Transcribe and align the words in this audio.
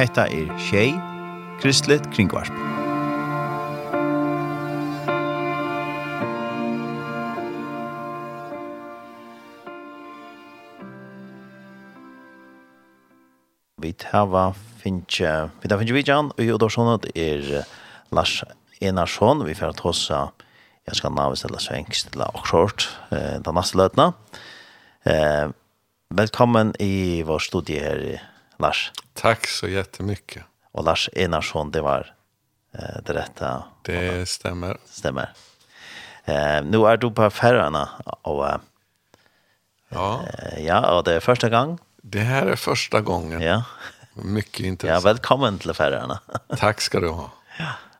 Hetta 0.00 0.22
er 0.32 0.48
Shay 0.56 0.94
Kristlet 1.60 2.06
Kringvarp. 2.08 2.48
Vi 13.76 13.92
hava 14.08 14.54
finche. 14.80 15.50
vi 15.60 15.68
tar 15.68 15.76
finche 15.76 15.92
vidjan, 15.92 16.32
og 16.32 16.40
jo 16.40 16.56
dorsjonet 16.56 17.10
er 17.12 17.66
Lars 18.08 18.38
Enarsson, 18.80 19.44
vi 19.44 19.52
fyrir 19.52 19.76
tåsa, 19.76 20.30
jeg 20.88 20.96
skal 20.96 21.12
navn 21.12 21.36
stille 21.36 21.60
svengst 21.60 22.14
eller 22.14 22.32
okkort, 22.32 22.88
den 23.44 23.52
neste 23.52 23.76
løtna. 23.76 24.14
Eh, 25.04 25.52
velkommen 26.08 26.72
i 26.80 27.20
vår 27.20 27.48
studie 27.50 27.84
her 27.84 28.00
i 28.14 28.18
Lars. 28.60 28.92
Tack 29.12 29.46
så 29.46 29.68
jättemycket. 29.68 30.42
Och 30.72 30.84
Lars 30.84 31.10
Enarsson, 31.12 31.70
det 31.70 31.80
var 31.80 32.14
eh, 32.74 33.02
det 33.04 33.12
rätta. 33.14 33.64
Det 33.82 34.28
stämmer. 34.28 34.76
Stämmer. 34.84 35.32
Eh, 36.24 36.62
nu 36.64 36.86
är 36.86 36.96
du 36.96 37.10
på 37.10 37.30
Färöarna 37.30 37.88
och 38.22 38.48
eh, 38.48 38.58
Ja. 39.88 40.20
Eh, 40.38 40.66
ja, 40.66 40.96
och 40.96 41.04
det 41.04 41.14
är 41.14 41.20
första 41.20 41.48
gången. 41.48 41.78
Det 42.02 42.20
här 42.20 42.46
är 42.46 42.56
första 42.56 43.00
gången. 43.00 43.40
Ja. 43.40 43.62
Mycket 44.14 44.60
intressant. 44.60 45.04
Ja, 45.04 45.10
välkommen 45.12 45.58
till 45.58 45.72
Färöarna. 45.72 46.20
Tack 46.56 46.80
ska 46.80 47.00
du 47.00 47.08
ha. 47.08 47.30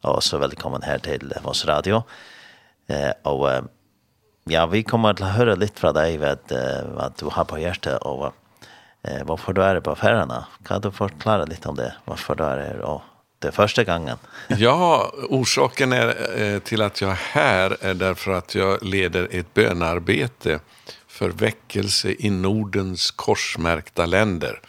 Ja, 0.00 0.10
och 0.10 0.24
så 0.24 0.38
välkommen 0.38 0.82
här 0.82 0.98
till 0.98 1.34
vår 1.42 1.66
Radio. 1.66 2.02
Eh, 2.86 3.10
och 3.22 3.52
eh, 3.52 3.62
ja, 4.44 4.66
vi 4.66 4.82
kommer 4.82 5.10
att 5.10 5.20
höra 5.20 5.54
lite 5.54 5.80
från 5.80 5.94
dig 5.94 6.18
vad, 6.18 6.38
vad 6.84 7.12
du 7.18 7.26
har 7.26 7.44
på 7.44 7.58
hjärtat 7.58 8.02
och 8.02 8.34
eh, 9.02 9.24
varför 9.24 9.52
du 9.52 9.62
är 9.62 9.80
på 9.80 9.90
affärerna. 9.90 10.46
Kan 10.64 10.80
du 10.80 10.90
förklara 10.90 11.44
lite 11.44 11.68
om 11.68 11.76
det? 11.76 11.94
Varför 12.04 12.34
du 12.34 12.44
är 12.44 12.58
här 12.58 12.78
och 12.80 13.02
det 13.38 13.52
första 13.52 13.84
gången? 13.84 14.18
ja, 14.48 15.12
orsaken 15.28 15.92
är, 15.92 16.40
eh, 16.42 16.58
till 16.58 16.82
att 16.82 17.00
jag 17.00 17.10
är 17.10 17.20
här 17.32 17.76
är 17.80 17.94
därför 17.94 18.32
att 18.32 18.54
jag 18.54 18.82
leder 18.82 19.28
ett 19.30 19.54
bönarbete 19.54 20.60
för 21.08 21.30
väckelse 21.30 22.14
i 22.18 22.30
Nordens 22.30 23.10
korsmärkta 23.10 24.06
länder. 24.06 24.60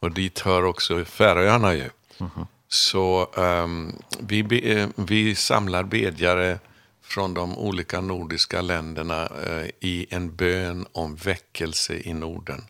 Och 0.00 0.10
dit 0.10 0.40
hör 0.40 0.64
också 0.64 1.04
Färöarna 1.04 1.74
ju. 1.74 1.90
Mm 2.20 2.30
-hmm. 2.36 2.46
Så 2.68 3.28
um, 3.34 3.92
vi, 4.20 4.42
be, 4.42 4.88
vi 4.96 5.34
samlar 5.34 5.82
bedjare 5.82 6.58
från 7.02 7.34
de 7.34 7.58
olika 7.58 8.00
nordiska 8.00 8.60
länderna 8.60 9.24
uh, 9.24 9.66
i 9.80 10.06
en 10.10 10.36
bön 10.36 10.86
om 10.92 11.16
väckelse 11.16 11.94
i 11.94 12.12
Norden. 12.12 12.64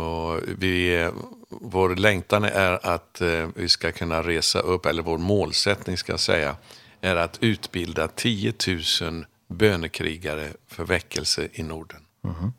Och 0.00 0.40
vi 0.58 1.10
vår 1.48 1.96
längtan 1.96 2.44
är 2.44 2.86
att 2.86 3.22
vi 3.54 3.68
ska 3.68 3.92
kunna 3.92 4.22
resa 4.22 4.58
upp 4.58 4.86
eller 4.86 5.02
vår 5.02 5.18
målsättning 5.18 5.96
ska 5.96 6.12
jag 6.12 6.20
säga 6.20 6.56
är 7.00 7.16
att 7.16 7.38
utbilda 7.40 8.08
10 8.08 8.52
000 9.00 9.26
bönekrigare 9.48 10.48
för 10.68 10.84
väckelse 10.84 11.48
i 11.52 11.62
Norden. 11.62 12.00
Mhm. 12.22 12.34
Mm 12.34 12.52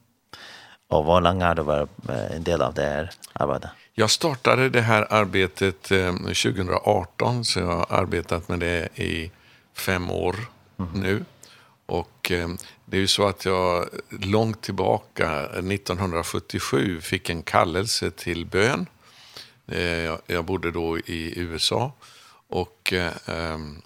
Och 0.88 1.06
vad 1.06 1.24
länge 1.24 1.46
har 1.46 1.56
du 1.56 1.64
varit 1.64 1.90
en 2.10 2.44
del 2.44 2.62
av 2.62 2.74
det 2.74 2.82
här 2.82 3.12
arbetet? 3.34 3.70
Jag 3.94 4.10
startade 4.10 4.70
det 4.70 4.82
här 4.82 5.08
arbetet 5.10 5.82
2018 5.84 7.46
så 7.46 7.60
jag 7.60 7.66
har 7.66 7.86
arbetat 7.90 8.50
med 8.50 8.60
det 8.60 9.00
i 9.00 9.32
fem 9.74 10.12
år 10.12 10.36
mm. 10.80 10.92
nu. 10.94 11.26
Och 11.86 12.32
Det 12.92 12.98
är 12.98 13.02
ju 13.02 13.08
så 13.08 13.28
att 13.28 13.46
jag 13.46 13.90
långt 14.10 14.62
tillbaka 14.62 15.46
1977 15.46 17.02
fick 17.02 17.30
en 17.30 17.44
kallelse 17.44 18.12
till 18.12 18.46
bön. 18.46 18.86
Eh 19.68 20.18
Jag 20.26 20.46
bodde 20.46 20.72
då 20.72 21.00
i 21.00 21.40
USA 21.40 21.94
och 22.48 22.94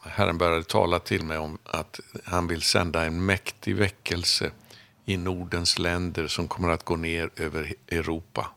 Herren 0.02 0.38
började 0.38 0.64
tala 0.64 1.00
till 1.00 1.24
mig 1.24 1.38
om 1.38 1.58
att 1.64 2.00
han 2.24 2.48
vill 2.48 2.62
sända 2.62 3.06
en 3.06 3.26
mäktig 3.26 3.76
väckelse 3.76 4.52
i 5.06 5.18
Nordens 5.18 5.80
länder 5.80 6.28
som 6.28 6.48
kommer 6.48 6.70
att 6.70 6.86
gå 6.86 6.96
ner 6.96 7.30
över 7.36 7.74
Europa. 7.88 8.48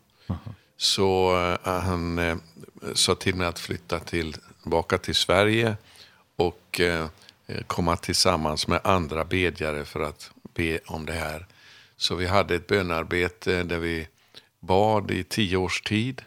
Så 0.76 1.36
han 1.62 2.40
sa 2.94 3.14
till 3.14 3.34
mig 3.34 3.46
att 3.46 3.58
flytta 3.58 4.00
till, 4.00 4.36
tillbaka 4.62 4.98
till 4.98 5.14
Sverige 5.14 5.76
och 6.36 6.80
komma 7.66 7.96
tillsammans 7.96 8.66
med 8.66 8.80
andra 8.84 9.24
bedjare 9.24 9.84
för 9.84 10.00
att 10.00 10.30
be 10.58 10.78
om 10.86 11.06
det 11.06 11.12
här. 11.12 11.46
Så 11.96 12.14
vi 12.14 12.26
hade 12.26 12.54
ett 12.54 12.66
bönarbete 12.66 13.62
där 13.62 13.78
vi 13.78 14.08
bad 14.60 15.10
i 15.10 15.24
tio 15.24 15.56
års 15.56 15.82
tid. 15.82 16.22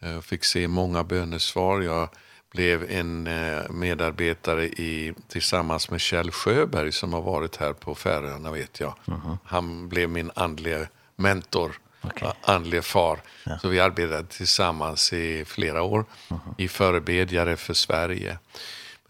Jag 0.00 0.24
fick 0.24 0.44
se 0.44 0.68
många 0.68 1.04
bönesvar. 1.04 1.80
Jag 1.80 2.08
blev 2.52 2.90
en 2.90 3.28
medarbetare 3.70 4.64
i, 4.64 5.14
tillsammans 5.28 5.90
med 5.90 6.00
Kjell 6.00 6.30
Sjöberg 6.30 6.92
som 6.92 7.12
har 7.12 7.22
varit 7.22 7.56
här 7.56 7.72
på 7.72 7.94
Färöarna 7.94 8.50
vet 8.52 8.80
jag. 8.80 8.94
Mm 9.08 9.20
-hmm. 9.20 9.38
Han 9.44 9.88
blev 9.88 10.10
min 10.10 10.30
andliga 10.34 10.86
mentor, 11.16 11.78
okay. 12.02 12.32
andliga 12.42 12.82
far. 12.82 13.18
Ja. 13.44 13.58
Så 13.58 13.68
vi 13.68 13.80
arbetade 13.80 14.28
tillsammans 14.28 15.12
i 15.12 15.44
flera 15.44 15.82
år 15.82 16.04
mm 16.30 16.40
-hmm. 16.42 16.54
i 16.58 16.68
förebedjare 16.68 17.56
för 17.56 17.74
Sverige. 17.74 18.30
Mm 18.30 18.38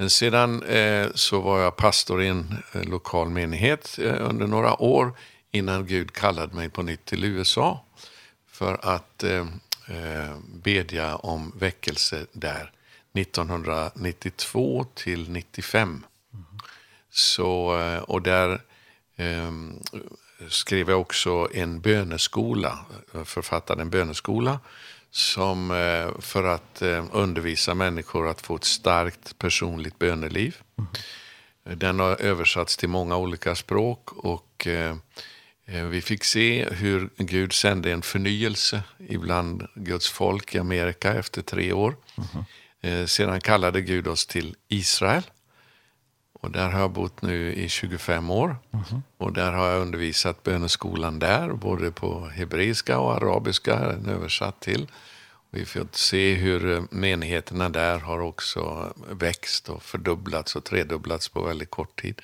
Men 0.01 0.11
sedan 0.11 0.63
eh, 0.63 1.09
så 1.15 1.41
var 1.41 1.61
jag 1.61 1.77
pastor 1.77 2.23
i 2.23 2.29
en 2.29 2.63
eh, 2.73 2.83
lokal 2.83 3.29
menighet 3.29 3.99
eh, 3.99 4.29
under 4.29 4.47
några 4.47 4.83
år 4.83 5.13
innan 5.51 5.87
Gud 5.87 6.13
kallade 6.13 6.57
mig 6.57 6.69
på 6.69 6.83
nytt 6.83 7.05
till 7.05 7.25
USA 7.25 7.85
för 8.47 8.79
att 8.83 9.25
eh, 9.25 9.47
eh, 9.89 10.37
bedja 10.55 11.17
om 11.17 11.53
väckelse 11.59 12.27
där 12.33 12.73
1992 13.15 14.87
till 14.95 15.31
95. 15.31 15.89
Mm. 15.89 16.45
Så, 17.11 17.81
och 18.07 18.23
där 18.23 18.61
eh, 19.17 19.53
skrev 20.49 20.91
jag 20.91 21.01
också 21.01 21.49
en 21.55 21.81
böneskola, 21.81 22.79
författade 23.25 23.83
en 23.83 23.91
böneskola 23.91 24.61
som 25.19 25.69
för 26.19 26.45
att 26.45 26.83
undervisa 27.13 27.75
människor 27.75 28.29
att 28.29 28.41
få 28.41 28.57
ett 28.57 28.65
starkt 28.65 29.39
personligt 29.39 29.99
böneliv. 29.99 30.57
Mm. 30.79 31.79
Den 31.79 32.01
har 32.01 32.21
översatts 32.21 32.77
till 32.77 32.89
många 32.89 33.17
olika 33.17 33.55
språk 33.55 34.13
och 34.13 34.67
vi 35.91 36.01
fick 36.01 36.25
se 36.25 36.69
hur 36.71 37.11
Gud 37.17 37.53
sände 37.53 37.93
en 37.93 38.03
förnyelse 38.03 38.83
ibland 39.09 39.67
Guds 39.75 40.09
folk 40.11 40.55
i 40.55 40.59
Amerika 40.59 41.15
efter 41.15 41.43
tre 41.43 41.73
år. 41.73 41.97
Mm. 42.83 43.09
Sedan 43.09 43.41
kallade 43.41 43.81
Gud 43.81 44.09
oss 44.09 44.27
till 44.27 44.57
Israel. 44.69 45.23
Mm 45.23 45.38
Och 46.41 46.51
där 46.51 46.69
har 46.69 46.81
jag 46.81 46.91
bott 46.91 47.23
nu 47.23 47.53
i 47.55 47.69
25 47.69 48.31
år. 48.31 48.57
Mm 48.73 48.85
-hmm. 48.85 49.01
Och 49.17 49.33
där 49.33 49.53
har 49.53 49.69
jag 49.69 49.83
undervisat 49.83 50.43
böneskolan 50.43 51.19
där, 51.19 51.49
både 51.49 51.91
på 51.91 52.27
hebreiska 52.27 52.99
och 52.99 53.13
arabiska, 53.13 53.75
översatt 54.09 54.61
till. 54.61 54.87
Vi 55.51 55.65
får 55.65 55.87
se 55.93 56.35
hur 56.35 56.83
menigheterna 56.91 57.69
där 57.69 57.99
har 57.99 58.21
också 58.21 58.93
växt 59.11 59.69
och 59.69 59.83
fördubblats 59.83 60.57
och 60.57 60.65
tredubblats 60.65 61.29
på 61.29 61.43
väldigt 61.43 61.71
kort 61.71 62.01
tid. 62.01 62.21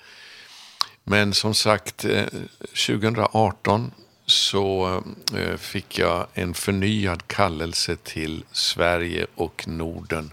Men 1.05 1.35
som 1.35 1.55
sagt, 1.55 2.05
2018 2.87 3.91
så 4.27 5.03
fick 5.59 5.99
jag 5.99 6.27
en 6.35 6.55
förnyad 6.55 7.27
kallelse 7.27 7.97
till 7.97 8.45
Sverige 8.53 9.27
och 9.35 9.69
Norden. 9.69 10.33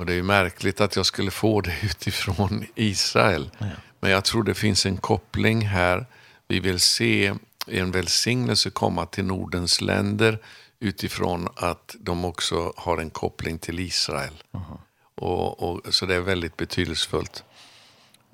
Och 0.00 0.06
det 0.06 0.12
är 0.12 0.16
ju 0.16 0.22
märkligt 0.22 0.80
att 0.80 0.96
jag 0.96 1.06
skulle 1.06 1.30
få 1.30 1.60
det 1.60 1.74
utifrån 1.82 2.66
Israel. 2.74 3.50
Ja. 3.58 3.66
Men 4.00 4.10
jag 4.10 4.24
tror 4.24 4.42
det 4.42 4.54
finns 4.54 4.86
en 4.86 4.96
koppling 4.96 5.66
här. 5.66 6.06
Vi 6.48 6.60
vill 6.60 6.80
se 6.80 7.34
en 7.66 7.90
välsignelse 7.90 8.70
komma 8.70 9.06
till 9.06 9.24
Nordens 9.24 9.80
länder 9.80 10.38
utifrån 10.78 11.48
att 11.56 11.96
de 11.98 12.24
också 12.24 12.72
har 12.76 12.98
en 12.98 13.10
koppling 13.10 13.58
till 13.58 13.80
Israel. 13.80 14.42
Uh 14.54 14.60
-huh. 14.60 14.78
och, 15.14 15.62
och, 15.62 15.94
så 15.94 16.06
det 16.06 16.14
är 16.14 16.20
väldigt 16.20 16.56
betydelsefullt. 16.56 17.44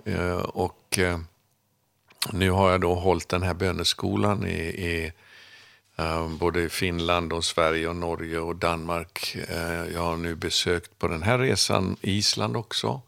Eh, 0.05 0.37
och 0.39 0.99
eh, 0.99 1.19
nu 2.33 2.51
har 2.51 2.71
jag 2.71 2.81
då 2.81 2.95
hållit 2.95 3.29
den 3.29 3.43
här 3.43 3.55
böneskolan 3.55 4.47
i, 4.47 4.59
i 4.63 5.13
Um, 5.99 6.39
både 6.39 6.63
i 6.63 6.69
Finland 6.69 7.33
och 7.33 7.45
Sverige 7.45 7.89
och 7.89 7.97
Norge 7.97 8.39
och 8.39 8.57
Danmark. 8.57 9.37
Jag 9.93 10.01
har 10.01 10.17
nu 10.17 10.35
besökt 10.35 10.99
på 10.99 11.09
den 11.09 11.23
här 11.23 11.39
resan 11.39 11.97
Island 12.01 12.57
också. 12.57 13.03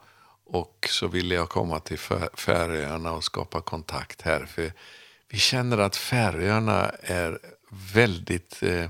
Och 0.51 0.89
så 0.91 1.07
ville 1.07 1.35
jag 1.35 1.49
komma 1.49 1.81
till 1.81 1.99
Färöarna 2.35 3.13
och 3.13 3.25
skapa 3.25 3.61
kontakt 3.61 4.23
här. 4.23 4.45
För 4.45 4.73
vi 5.29 5.39
känner 5.39 5.79
att 5.79 5.97
Färöarna 5.97 6.91
är 7.03 7.39
väldigt 7.95 8.63
eh, 8.63 8.87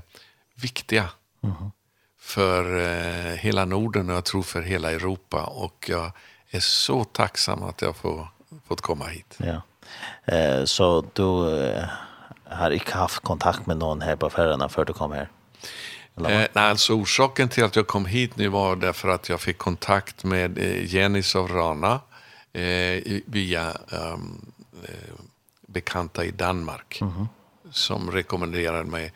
viktiga 0.55 1.09
mm 1.43 1.55
-hmm. 1.55 1.71
för 2.19 2.77
eh, 2.79 3.35
hela 3.35 3.65
Norden 3.65 4.09
och 4.09 4.15
jag 4.15 4.25
tror 4.25 4.43
för 4.43 4.61
hela 4.61 4.91
Europa. 4.91 5.43
Och 5.43 5.85
jag 5.89 6.11
är 6.49 6.59
så 6.59 7.03
tacksam 7.03 7.63
att 7.63 7.81
jag 7.81 7.95
får, 7.95 8.27
fått 8.67 8.81
komma 8.81 9.05
hit. 9.05 9.37
Ja. 9.37 9.61
Eh, 10.35 10.65
så 10.65 11.05
du... 11.13 11.61
Eh 11.65 11.89
har 12.49 12.71
inte 12.71 12.97
haft 12.97 13.23
kontakt 13.23 13.65
med 13.65 13.77
någon 13.77 14.01
här 14.01 14.15
på 14.15 14.25
affärerna 14.25 14.69
för 14.69 14.85
du 14.85 14.93
kom 14.93 15.11
här? 15.11 15.29
Eh, 16.17 16.23
nej, 16.23 16.49
alltså 16.53 16.93
orsaken 16.93 17.49
till 17.49 17.63
att 17.63 17.75
jag 17.75 17.87
kom 17.87 18.05
hit 18.05 18.37
nu 18.37 18.47
var 18.47 18.75
därför 18.75 19.09
att 19.09 19.29
jag 19.29 19.41
fick 19.41 19.57
kontakt 19.57 20.23
med 20.23 20.57
eh, 20.57 20.93
Jenny 20.95 21.23
Sovrana 21.23 21.99
eh, 22.53 23.21
via 23.25 23.73
um, 23.91 24.51
eh, 24.83 24.93
bekanta 25.67 26.25
i 26.25 26.31
Danmark 26.31 27.01
mm 27.01 27.13
-hmm. 27.13 27.27
som 27.71 28.11
rekommenderade 28.11 28.89
mig 28.89 29.13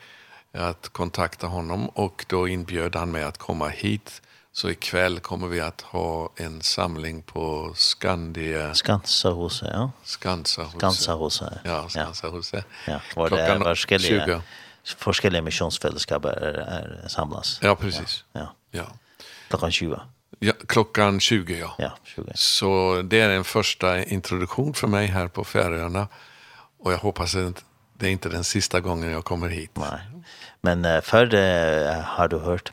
att 0.52 0.88
kontakta 0.88 1.46
honom 1.46 1.88
och 1.88 2.24
då 2.28 2.48
inbjöd 2.48 2.96
han 2.96 3.10
mig 3.10 3.22
att 3.22 3.38
komma 3.38 3.68
hit 3.68 4.22
Så 4.56 4.70
ikväll 4.70 5.20
kommer 5.20 5.48
vi 5.48 5.60
att 5.60 5.80
ha 5.80 6.30
en 6.36 6.62
samling 6.62 7.22
på 7.22 7.72
Skandia... 7.74 8.74
Skansa 8.74 9.30
hos 9.30 9.62
ja. 9.62 9.90
Skansa 10.04 10.62
hos 10.62 10.72
Skansa 10.72 11.12
hos 11.12 11.42
Ja, 11.64 11.88
Skansa 11.88 12.28
hos 12.28 12.52
Ja, 12.86 13.00
var 13.16 13.30
det 13.30 13.40
är 13.40 13.58
forskliga, 13.64 14.42
forskliga 14.96 15.42
missionsfällskap 15.42 16.24
är, 16.24 16.30
är 16.30 17.08
samlas. 17.08 17.58
Ja, 17.62 17.74
precis. 17.76 18.24
Ja. 18.32 18.40
ja. 18.40 18.80
ja. 18.80 18.86
Klockan 19.48 19.72
20. 19.72 20.00
Ja, 20.38 20.52
klockan 20.66 21.20
20, 21.20 21.58
ja. 21.58 21.74
Ja, 21.78 21.96
20. 22.04 22.32
Så 22.34 23.02
det 23.04 23.20
är 23.20 23.30
en 23.30 23.44
första 23.44 24.04
introduktion 24.04 24.74
för 24.74 24.86
mig 24.86 25.06
här 25.06 25.28
på 25.28 25.44
Färöarna. 25.44 26.08
Och 26.78 26.92
jag 26.92 26.98
hoppas 26.98 27.34
att 27.34 27.64
det 27.98 28.06
är 28.06 28.10
inte 28.10 28.28
den 28.28 28.44
sista 28.44 28.80
gången 28.80 29.10
jag 29.10 29.24
kommer 29.24 29.48
hit. 29.48 29.70
Nej. 29.74 30.00
Men 30.60 31.02
förr 31.02 31.26
har 32.02 32.28
du 32.28 32.38
hört 32.38 32.72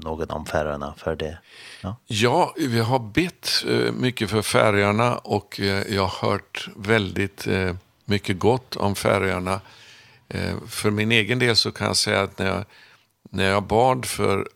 något 0.00 0.30
om 0.30 0.46
färjarna 0.46 0.94
för 0.96 1.16
det? 1.16 1.38
Ja? 1.80 1.96
ja, 2.06 2.54
vi 2.56 2.78
har 2.78 2.98
bett 2.98 3.50
mycket 3.92 4.30
för 4.30 4.42
färjarna 4.42 5.18
och 5.18 5.60
jag 5.88 6.06
har 6.06 6.28
hört 6.28 6.68
väldigt 6.76 7.46
mycket 8.04 8.38
gott 8.38 8.76
om 8.76 8.94
färjarna. 8.94 9.60
För 10.68 10.90
min 10.90 11.12
egen 11.12 11.38
del 11.38 11.56
så 11.56 11.72
kan 11.72 11.86
jag 11.86 11.96
säga 11.96 12.20
att 12.20 12.38
när 12.38 12.46
jag, 12.46 12.64
när 13.30 13.44
jag 13.44 13.62
bad 13.62 14.06
för 14.06 14.48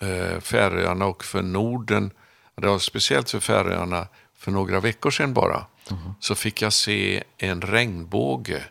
färjarna 0.40 1.06
och 1.06 1.24
för 1.24 1.42
Norden, 1.42 2.10
det 2.54 2.66
var 2.66 2.78
speciellt 2.78 3.30
för 3.30 3.40
färjarna 3.40 4.06
för 4.36 4.50
några 4.50 4.80
veckor 4.80 5.10
sedan 5.10 5.34
bara, 5.34 5.66
mm 5.90 6.12
så 6.20 6.34
fick 6.34 6.62
jag 6.62 6.72
se 6.72 7.22
en 7.38 7.60
regnbåge 7.60 8.62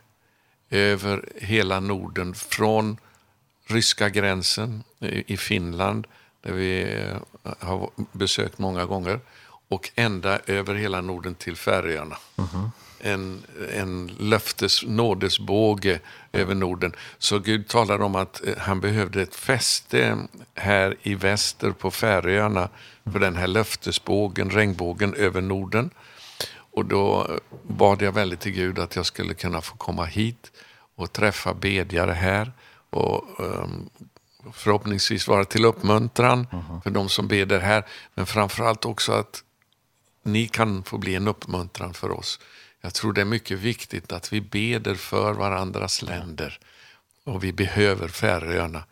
över 0.70 1.28
hela 1.36 1.80
Norden 1.80 2.34
från 2.34 2.98
ryska 3.72 4.08
gränsen 4.08 4.84
i 5.26 5.36
Finland 5.36 6.06
där 6.42 6.52
vi 6.52 6.96
har 7.58 7.90
besökt 8.12 8.58
många 8.58 8.84
gånger 8.86 9.20
och 9.68 9.90
ända 9.94 10.38
över 10.46 10.74
hela 10.74 11.00
Norden 11.00 11.34
till 11.34 11.56
Färöarna. 11.56 12.16
Mm. 12.38 12.70
En 13.00 13.42
en 13.72 14.10
löftes 14.18 14.82
nådesbåge 14.86 16.00
över 16.32 16.54
Norden. 16.54 16.92
Så 17.18 17.38
Gud 17.38 17.68
talar 17.68 18.02
om 18.02 18.16
att 18.16 18.42
han 18.58 18.80
behövde 18.80 19.22
ett 19.22 19.34
fäste 19.34 20.18
här 20.54 20.96
i 21.02 21.14
väster 21.14 21.70
på 21.70 21.90
Färöarna 21.90 22.68
för 23.12 23.18
den 23.18 23.36
här 23.36 23.46
löftesbågen, 23.46 24.50
regnbågen 24.50 25.14
över 25.14 25.40
Norden. 25.40 25.90
Och 26.54 26.84
då 26.84 27.30
bad 27.62 28.02
jag 28.02 28.12
väldigt 28.12 28.40
till 28.40 28.52
Gud 28.52 28.78
att 28.78 28.96
jag 28.96 29.06
skulle 29.06 29.34
kunna 29.34 29.60
få 29.60 29.76
komma 29.76 30.04
hit 30.04 30.52
och 30.96 31.12
träffa 31.12 31.54
bedjare 31.54 32.12
här 32.12 32.52
och 32.92 33.40
um, 33.40 33.90
förhoppningsvis 34.52 35.28
vara 35.28 35.44
till 35.44 35.64
uppmuntran 35.64 36.46
för 36.84 36.90
de 36.90 37.08
som 37.08 37.28
ber 37.28 37.46
här. 37.58 37.84
Men 38.14 38.26
framförallt 38.26 38.84
också 38.84 39.12
att 39.12 39.44
ni 40.22 40.48
kan 40.48 40.82
få 40.82 40.98
bli 40.98 41.14
en 41.14 41.28
uppmuntran 41.28 41.94
för 41.94 42.10
oss. 42.10 42.40
Jag 42.80 42.94
tror 42.94 43.12
det 43.12 43.20
är 43.20 43.24
mycket 43.24 43.58
viktigt 43.58 44.12
att 44.12 44.32
vi 44.32 44.40
beder 44.40 44.94
för 44.94 45.32
varandras 45.32 46.02
länder. 46.02 46.58
Och 47.24 47.44
vi 47.44 47.52
behöver 47.52 48.08
Färöarna. 48.08 48.84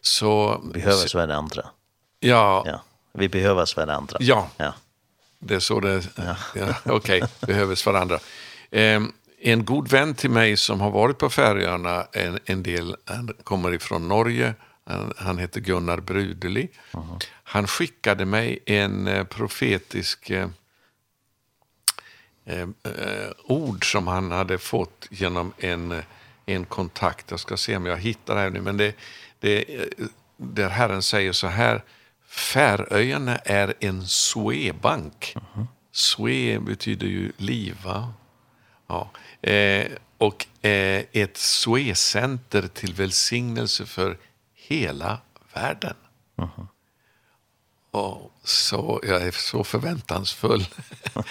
Så, 0.00 0.60
behöver 0.74 1.16
varandra. 1.16 1.66
Ja. 2.20 2.62
ja. 2.66 2.82
Vi 3.12 3.28
behöver 3.28 3.76
varandra. 3.76 4.16
Ja. 4.20 4.48
ja. 4.56 4.74
Det 5.38 5.54
är 5.54 5.60
så 5.60 5.80
det... 5.80 6.08
Ja. 6.14 6.36
ja 6.54 6.74
Okej, 6.84 7.22
okay. 7.22 7.28
behöver 7.40 7.86
varandra. 7.86 8.18
Ehm, 8.70 9.12
en 9.40 9.64
god 9.64 9.88
vän 9.88 10.14
till 10.14 10.30
mig 10.30 10.56
som 10.56 10.80
har 10.80 10.90
varit 10.90 11.18
på 11.18 11.30
Färöarna 11.30 12.06
en, 12.12 12.38
en 12.44 12.62
del, 12.62 12.96
han 13.04 13.30
kommer 13.44 13.74
ifrån 13.74 14.08
Norge, 14.08 14.54
han, 14.84 15.12
han 15.16 15.38
heter 15.38 15.60
Gunnar 15.60 16.00
Brudeli. 16.00 16.62
Uh 16.62 16.68
-huh. 17.00 17.24
Han 17.42 17.66
skickade 17.66 18.24
mig 18.24 18.58
en 18.66 19.06
eh, 19.06 19.24
profetisk 19.24 20.30
eh, 20.30 20.48
eh, 22.44 22.68
ord 23.44 23.92
som 23.92 24.06
han 24.06 24.30
hade 24.30 24.58
fått 24.58 25.06
genom 25.10 25.52
en, 25.58 26.02
en 26.46 26.64
kontakt. 26.64 27.30
Jag 27.30 27.40
ska 27.40 27.56
se 27.56 27.76
om 27.76 27.86
jag 27.86 27.96
hittar 27.96 28.34
det 28.34 28.40
här 28.40 28.50
nu, 28.50 28.60
men 28.60 28.76
det, 28.76 28.96
det, 29.40 29.64
där 30.36 30.68
Herren 30.68 31.02
säger 31.02 31.32
så 31.32 31.46
här, 31.46 31.82
Färöarna 32.26 33.36
är 33.36 33.74
en 33.80 34.06
Svebank. 34.06 35.32
Uh 35.36 35.42
-huh. 35.54 35.66
Sve 35.92 36.58
betyder 36.58 37.06
ju 37.06 37.32
liva. 37.36 38.12
Ja. 38.86 39.10
Eh, 39.42 39.86
och 40.18 40.46
eh, 40.66 41.04
ett 41.12 41.36
Suez-center 41.36 42.68
till 42.68 42.94
välsignelse 42.94 43.86
för 43.86 44.18
hela 44.54 45.18
världen. 45.54 45.94
Uh 46.40 46.48
-huh. 46.56 46.66
Och 47.90 48.32
så 48.44 49.00
jag 49.02 49.22
är 49.22 49.30
så 49.30 49.64
förväntansfull 49.64 50.66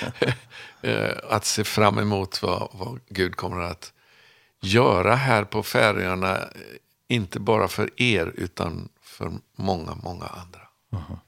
att 1.30 1.46
se 1.46 1.64
fram 1.64 2.00
emot 2.00 2.42
vad, 2.42 2.70
vad 2.74 3.00
Gud 3.10 3.36
kommer 3.36 3.62
att 3.62 3.94
göra 4.62 5.16
här 5.16 5.44
på 5.44 5.64
Färöarna 5.64 6.40
inte 7.08 7.40
bara 7.40 7.68
för 7.68 8.02
er 8.02 8.32
utan 8.36 8.90
för 9.02 9.32
många 9.56 9.96
många 9.96 10.26
andra. 10.26 10.62
Mhm. 10.90 11.02
Uh 11.02 11.12
-huh. 11.12 11.20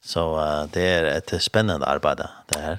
Så 0.00 0.40
uh, 0.40 0.70
det 0.72 0.82
är 0.82 1.04
ett 1.04 1.42
spännande 1.42 1.86
arbete 1.86 2.30
det 2.46 2.58
här. 2.58 2.78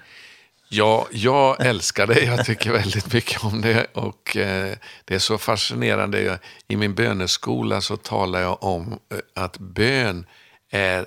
Ja, 0.71 1.07
jag 1.11 1.65
älskar 1.65 2.07
det. 2.07 2.23
Jag 2.23 2.45
tycker 2.45 2.71
väldigt 2.71 3.13
mycket 3.13 3.43
om 3.43 3.61
det 3.61 3.85
och 3.93 4.37
eh, 4.37 4.77
det 5.05 5.15
är 5.15 5.19
så 5.19 5.37
fascinerande. 5.37 6.39
I 6.67 6.75
min 6.75 6.95
böneskola 6.95 7.81
så 7.81 7.97
talar 7.97 8.39
jag 8.39 8.63
om 8.63 8.99
att 9.33 9.57
bön 9.57 10.25
är 10.69 11.05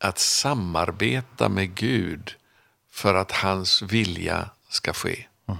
att 0.00 0.18
samarbeta 0.18 1.48
med 1.48 1.74
Gud 1.74 2.34
för 2.90 3.14
att 3.14 3.32
hans 3.32 3.82
vilja 3.82 4.50
ska 4.68 4.92
ske. 4.92 5.24
Mm. 5.48 5.58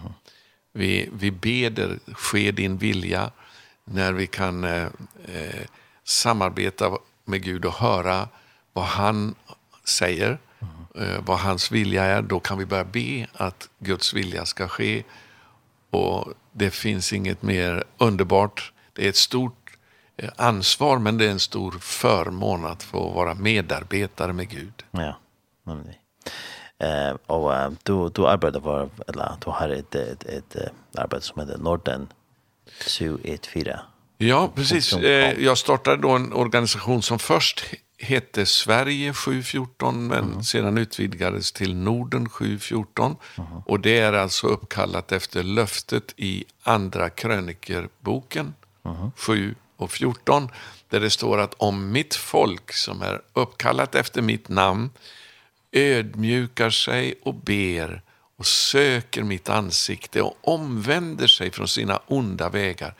Vi 0.73 1.09
vi 1.13 1.31
beder 1.31 1.99
ske 2.13 2.51
din 2.51 2.79
vilja 2.79 3.31
när 3.85 4.13
vi 4.13 4.27
kan 4.27 4.65
eh, 4.65 4.87
eh, 5.25 5.67
samarbeta 6.05 6.99
med 7.25 7.43
Gud 7.43 7.65
och 7.65 7.75
höra 7.75 8.29
vad 8.73 8.85
han 8.85 9.35
säger. 9.85 10.27
Mm 10.27 10.39
eh, 10.95 11.25
vad 11.27 11.39
hans 11.39 11.71
vilja 11.71 12.05
är, 12.05 12.23
då 12.23 12.41
kan 12.41 12.59
vi 12.59 12.67
börja 12.67 12.85
be 12.85 13.27
att 13.33 13.69
Guds 13.79 14.15
vilja 14.15 14.47
ska 14.47 14.69
ske. 14.69 15.03
Och 15.91 16.33
det 16.53 16.71
finns 16.71 17.13
inget 17.13 17.43
mer 17.43 17.85
underbart. 17.99 18.73
Det 18.93 19.05
är 19.05 19.09
ett 19.09 19.17
stort 19.17 19.63
ansvar, 20.37 20.99
men 20.99 21.19
det 21.19 21.27
är 21.27 21.31
en 21.31 21.41
stor 21.41 21.71
förmån 21.81 22.67
att 22.67 22.83
få 22.83 23.11
vara 23.11 23.35
medarbetare 23.35 24.33
med 24.33 24.49
Gud. 24.49 24.73
Ja, 24.91 25.17
men 25.65 25.85
det 25.85 25.97
eh 26.79 27.17
och 27.27 27.73
du 27.83 28.09
du 28.09 28.27
arbetar 28.27 28.61
var 28.61 28.89
eller 29.09 29.33
du 29.45 29.51
har 29.51 29.69
ett 29.69 29.95
ett 29.95 30.25
ett 30.25 30.57
arbete 30.97 31.27
som 31.27 31.41
heter 31.41 31.59
Norden 31.59 32.09
214. 32.89 33.75
Ja, 34.19 34.51
precis. 34.55 34.93
Eh 34.93 35.43
jag 35.43 35.59
startade 35.59 35.97
då 36.03 36.11
en 36.11 36.33
organisation 36.33 37.03
som 37.03 37.19
först 37.19 37.65
hette 38.03 38.47
Sverige 38.47 39.13
714 39.13 40.07
men 40.07 40.45
sedan 40.45 40.79
utvidgades 40.79 41.53
till 41.53 41.75
Norden 41.75 42.29
714 42.29 43.17
och 43.67 43.81
det 43.81 43.99
är 43.99 44.13
alltså 44.13 44.47
uppkallat 44.47 45.13
efter 45.13 45.43
löftet 45.43 46.15
i 46.17 46.45
andra 46.63 47.11
krönikerboken 47.11 48.55
7 49.17 49.55
och 49.77 49.91
14 49.91 50.49
där 50.89 51.01
det 51.01 51.11
står 51.11 51.39
att 51.39 51.55
om 51.55 51.93
mitt 51.93 52.15
folk 52.15 52.73
som 52.73 53.03
är 53.03 53.21
uppkallat 53.33 53.95
efter 53.95 54.23
mitt 54.23 54.49
namn 54.49 54.91
ödmjukar 55.73 56.71
sig 56.71 57.15
och 57.23 57.35
ber 57.35 58.03
och 58.37 58.47
söker 58.47 59.23
mitt 59.23 59.49
ansikte 59.49 60.23
och 60.23 60.39
omvänder 60.41 61.27
sig 61.27 61.51
från 61.51 61.69
sina 61.69 62.01
onda 62.07 62.49
vägar 62.49 62.95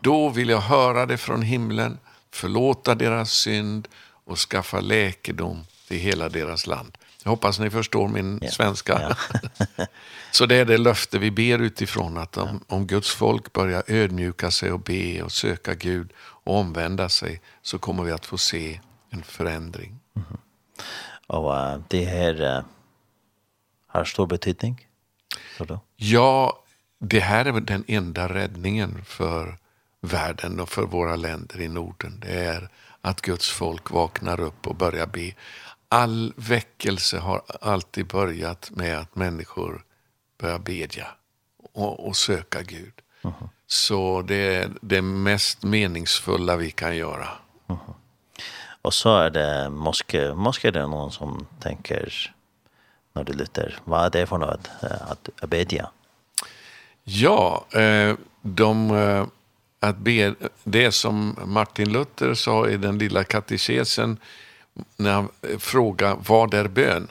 då 0.00 0.28
vill 0.28 0.48
jag 0.48 0.60
höra 0.60 1.06
det 1.06 1.16
från 1.16 1.42
himlen 1.42 1.98
förlåta 2.30 2.94
deras 2.94 3.32
synd 3.32 3.88
och 3.88 4.05
och 4.26 4.38
skaffa 4.38 4.80
läkedom 4.80 5.66
till 5.88 5.98
hela 5.98 6.28
deras 6.28 6.66
land. 6.66 6.98
Jag 7.22 7.30
hoppas 7.30 7.58
ni 7.58 7.70
förstår 7.70 8.08
min 8.08 8.38
ja. 8.42 8.50
svenska. 8.50 9.16
Ja. 9.78 9.86
så 10.30 10.46
det 10.46 10.56
är 10.56 10.64
det 10.64 10.78
löfte 10.78 11.18
vi 11.18 11.30
ber 11.30 11.58
utifrån 11.58 12.18
att 12.18 12.36
om, 12.36 12.64
om 12.66 12.86
Guds 12.86 13.10
folk 13.10 13.52
börjar 13.52 13.82
ödmjuka 13.86 14.50
sig 14.50 14.72
och 14.72 14.80
be 14.80 15.22
och 15.22 15.32
söka 15.32 15.74
Gud 15.74 16.12
och 16.18 16.56
omvända 16.56 17.08
sig 17.08 17.40
så 17.62 17.78
kommer 17.78 18.02
vi 18.02 18.12
att 18.12 18.26
få 18.26 18.38
se 18.38 18.80
en 19.10 19.22
förändring. 19.22 19.98
Mm 20.16 20.28
-hmm. 20.28 20.38
Och 21.26 21.50
uh, 21.50 21.82
det 21.88 22.04
här 22.04 22.58
uh, 22.58 22.64
har 23.86 24.04
stor 24.04 24.26
betydning? 24.26 24.86
Då? 25.58 25.80
Ja, 25.96 26.62
det 26.98 27.20
här 27.20 27.44
är 27.44 27.60
den 27.60 27.84
enda 27.86 28.28
räddningen 28.28 29.04
för 29.04 29.58
världen 30.00 30.60
och 30.60 30.68
för 30.68 30.82
våra 30.82 31.16
länder 31.16 31.60
i 31.60 31.68
Norden. 31.68 32.20
Det 32.20 32.44
är 32.44 32.68
att 33.06 33.20
Guds 33.20 33.50
folk 33.50 33.90
vaknar 33.90 34.40
upp 34.40 34.66
och 34.66 34.74
börjar 34.74 35.06
be. 35.06 35.32
All 35.88 36.32
väckelse 36.36 37.18
har 37.18 37.42
alltid 37.60 38.06
börjat 38.06 38.70
med 38.70 38.98
att 38.98 39.14
människor 39.14 39.84
börjar 40.38 40.58
bedja 40.58 41.06
och, 41.72 42.06
och 42.08 42.16
söka 42.16 42.62
Gud. 42.62 42.92
Uh 43.24 43.30
-huh. 43.40 43.48
Så 43.66 44.22
det 44.22 44.54
är 44.54 44.70
det 44.80 45.02
mest 45.02 45.62
meningsfulla 45.62 46.56
vi 46.56 46.70
kan 46.70 46.96
göra. 46.96 47.28
Uh 47.70 47.76
-huh. 47.76 47.94
Och 48.82 48.94
så 48.94 49.16
är 49.16 49.30
det 49.30 49.70
moske. 49.70 50.34
Moske 50.34 50.68
är 50.68 50.72
det 50.72 50.86
någon 50.86 51.12
som 51.12 51.46
tänker 51.60 52.34
när 53.12 53.24
du 53.24 53.32
lytter. 53.32 53.78
Vad 53.84 54.04
är 54.04 54.10
det 54.10 54.26
för 54.26 54.38
något 54.38 54.70
att 54.80 55.50
bedja? 55.50 55.90
Ja, 57.04 57.64
eh, 57.70 58.14
de 58.42 58.90
att 59.80 59.98
be 59.98 60.34
det 60.64 60.92
som 60.92 61.38
Martin 61.44 61.92
Luther 61.92 62.34
sa 62.34 62.68
i 62.68 62.76
den 62.76 62.98
lilla 62.98 63.24
katekesen 63.24 64.18
när 64.96 65.12
han 65.12 65.28
frågar 65.58 66.16
vad 66.26 66.54
är 66.54 66.68
bön? 66.68 67.08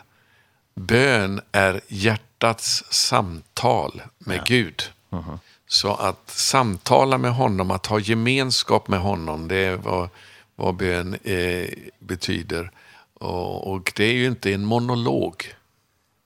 Bön 0.76 1.42
är 1.52 1.82
hjärtats 1.88 2.84
samtal 2.90 4.02
med 4.18 4.38
ja. 4.38 4.44
Gud. 4.46 4.84
Uh 5.14 5.20
-huh. 5.20 5.40
Så 5.68 5.94
att 5.94 6.30
samtala 6.30 7.18
med 7.18 7.34
honom, 7.34 7.72
att 7.72 7.86
ha 7.86 8.00
gemenskap 8.00 8.88
med 8.88 9.00
honom, 9.00 9.48
det 9.48 9.56
är 9.56 9.76
vad, 9.76 10.10
vad 10.56 10.76
bön 10.76 11.14
eh, 11.24 11.70
betyder. 12.00 12.72
Och, 13.14 13.72
och 13.72 13.92
det 13.96 14.04
är 14.04 14.14
ju 14.14 14.26
inte 14.26 14.54
en 14.54 14.66
monolog 14.66 15.54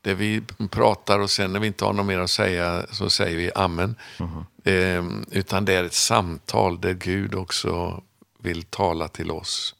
där 0.01 0.15
vi 0.15 0.41
pratar 0.71 1.19
och 1.19 1.29
sen 1.29 1.53
när 1.53 1.59
vi 1.59 1.67
inte 1.67 1.85
har 1.85 1.93
något 1.93 2.05
mer 2.05 2.19
att 2.19 2.29
säga 2.29 2.85
så 2.91 3.09
säger 3.09 3.37
vi 3.37 3.51
amen. 3.55 3.95
Mm. 4.19 4.43
Eh, 4.63 5.23
utan 5.31 5.65
det 5.65 5.73
är 5.73 5.83
ett 5.83 5.93
samtal 5.93 6.81
där 6.81 6.93
Gud 6.93 7.35
också 7.35 8.03
vill 8.39 8.63
tala 8.63 9.07
till 9.07 9.31
oss. 9.31 9.75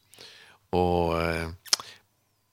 Och 0.70 1.22
eh, 1.22 1.48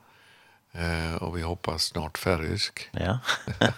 eh, 0.72 1.15
och 1.15 1.38
vi 1.38 1.41
hoppas 1.41 1.84
snart 1.84 2.17
färöisk. 2.17 2.89
Ja. 2.91 3.20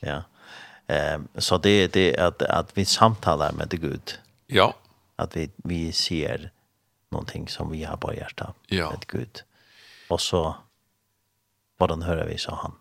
ja. 0.00 0.22
Eh, 0.86 1.20
så 1.38 1.58
det 1.58 1.70
är 1.70 1.88
det 1.88 2.16
att, 2.16 2.42
att 2.42 2.70
vi 2.74 2.84
samtalar 2.84 3.52
med 3.52 3.80
Gud. 3.80 4.18
Ja 4.46 4.74
att 5.18 5.36
vi, 5.36 5.50
vi 5.56 5.92
ser 5.92 6.50
någonting 7.10 7.48
som 7.48 7.70
vi 7.70 7.84
har 7.84 7.96
på 7.96 8.14
hjärta. 8.14 8.54
Ja. 8.66 8.94
Ett 8.94 9.06
Gud. 9.06 9.42
Och 10.08 10.20
så, 10.20 10.56
vad 11.76 11.88
den 11.88 12.02
hör 12.02 12.26
vi, 12.26 12.38
sa 12.38 12.54
han. 12.54 12.72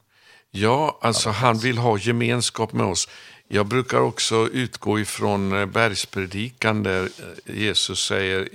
Ja, 0.52 1.00
alltså 1.02 1.30
han 1.30 1.58
vill 1.58 1.78
ha 1.78 1.98
gemenskap 1.98 2.74
med 2.74 2.86
oss. 2.86 3.10
Jag 3.48 3.66
brukar 3.66 4.00
också 4.00 4.48
utgå 4.48 5.00
ifrån 5.00 5.72
bergspredikan 5.72 6.84
där 6.84 7.10
Jesus 7.46 8.06
säger 8.06 8.50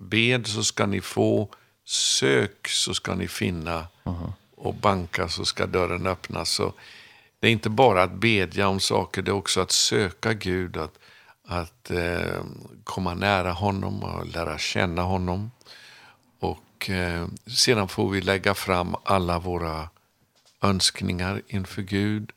bed 0.00 0.46
så 0.46 0.64
ska 0.64 0.86
ni 0.86 1.00
få, 1.00 1.48
sök 1.84 2.68
så 2.68 2.94
ska 2.94 3.14
ni 3.14 3.28
finna 3.28 3.86
och 4.56 4.74
banka 4.74 5.28
så 5.28 5.44
ska 5.44 5.66
dörren 5.66 6.06
öppnas. 6.06 6.50
Så 6.50 6.72
det 7.40 7.48
är 7.48 7.52
inte 7.52 7.70
bara 7.70 8.02
att 8.02 8.12
bedja 8.12 8.68
om 8.68 8.80
saker, 8.80 9.22
det 9.22 9.30
är 9.30 9.34
också 9.34 9.60
att 9.60 9.72
söka 9.72 10.32
Gud, 10.32 10.76
att 10.76 10.98
att 11.46 11.90
eh, 11.90 12.44
komma 12.84 13.14
nära 13.14 13.52
honom 13.52 14.02
och 14.02 14.26
lära 14.26 14.58
känna 14.58 15.02
honom. 15.02 15.50
Och 16.40 16.90
eh, 16.90 17.26
sedan 17.46 17.88
får 17.88 18.10
vi 18.10 18.20
lägga 18.20 18.54
fram 18.54 18.96
alla 19.04 19.38
våra 19.38 19.88
önskningar 20.62 21.42
inför 21.46 21.82
Gud 21.82 22.32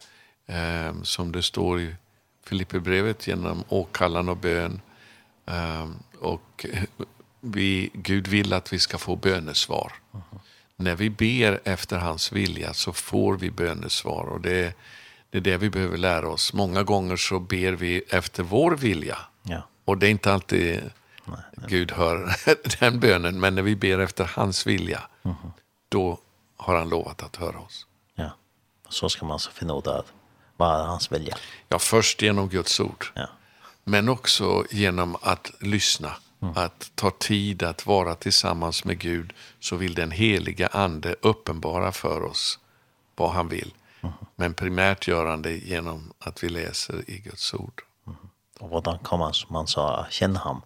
eh, 0.47 1.01
som 1.03 1.31
det 1.31 1.43
står 1.43 1.81
i 1.81 1.95
Filipperbrevet 2.45 3.27
genom 3.27 3.63
åkallan 3.69 4.29
och 4.29 4.37
bön. 4.37 4.81
Eh, 5.45 5.89
och 6.19 6.65
vi, 7.39 7.89
Gud 7.93 8.27
vill 8.27 8.53
att 8.53 8.73
vi 8.73 8.79
ska 8.79 8.97
få 8.97 9.15
bönesvar. 9.15 9.93
Uh 10.15 10.21
-huh. 10.31 10.39
När 10.75 10.95
vi 10.95 11.09
ber 11.09 11.59
efter 11.63 11.97
hans 11.97 12.31
vilja 12.31 12.73
så 12.73 12.93
får 12.93 13.37
vi 13.37 13.51
bönesvar 13.51 14.23
och 14.23 14.41
det 14.41 14.65
är 14.65 14.73
Det 15.31 15.37
är 15.37 15.41
det 15.41 15.57
vi 15.57 15.69
behöver 15.69 15.97
lära 15.97 16.29
oss. 16.29 16.53
Många 16.53 16.83
gånger 16.83 17.15
så 17.15 17.39
ber 17.39 17.71
vi 17.71 18.01
efter 18.09 18.43
vår 18.43 18.71
vilja. 18.71 19.17
Ja. 19.43 19.61
Och 19.85 19.97
det 19.97 20.07
är 20.07 20.11
inte 20.11 20.33
alltid 20.33 20.81
nej, 21.25 21.37
nej. 21.53 21.65
Gud 21.69 21.91
hör 21.91 22.35
den 22.79 22.99
bönen, 22.99 23.39
men 23.39 23.55
när 23.55 23.61
vi 23.61 23.75
ber 23.75 23.99
efter 23.99 24.31
hans 24.35 24.67
vilja, 24.67 25.01
mm 25.23 25.37
-hmm. 25.37 25.51
då 25.89 26.19
har 26.57 26.75
han 26.75 26.89
lovat 26.89 27.23
att 27.23 27.35
höra 27.35 27.59
oss. 27.59 27.85
Ja, 28.15 28.31
så 28.89 29.09
ska 29.09 29.25
man 29.25 29.39
så 29.39 29.51
finna 29.51 29.77
ut 29.77 29.87
vad 30.57 30.81
är 30.81 30.85
hans 30.85 31.11
vilja? 31.11 31.37
Ja, 31.67 31.79
först 31.79 32.21
genom 32.21 32.49
Guds 32.49 32.79
ord. 32.79 33.05
Ja. 33.13 33.27
Men 33.83 34.09
också 34.09 34.65
genom 34.71 35.17
att 35.21 35.51
lyssna. 35.59 36.15
Mm. 36.41 36.53
Att 36.57 36.91
ta 36.95 37.11
tid 37.11 37.63
att 37.63 37.85
vara 37.85 38.15
tillsammans 38.15 38.85
med 38.85 38.99
Gud 38.99 39.33
så 39.59 39.75
vill 39.75 39.93
den 39.93 40.11
heliga 40.11 40.67
ande 40.67 41.15
uppenbara 41.21 41.91
för 41.91 42.23
oss 42.23 42.59
vad 43.15 43.31
han 43.31 43.47
vill. 43.47 43.61
Mm 43.63 43.73
Men 44.35 44.53
primärt 44.53 45.07
gör 45.07 45.25
han 45.25 45.41
det 45.41 45.57
genom 45.57 46.13
att 46.19 46.43
vi 46.43 46.49
läser 46.49 47.09
i 47.09 47.17
Guds 47.17 47.53
ord. 47.53 47.81
Mm. 48.07 48.19
Och 48.59 48.69
vad 48.69 48.87
han 48.87 48.99
kan 48.99 49.19
man, 49.19 49.33
som 49.33 49.53
man 49.53 49.67
sa, 49.67 50.07
känna 50.09 50.39
ham. 50.39 50.61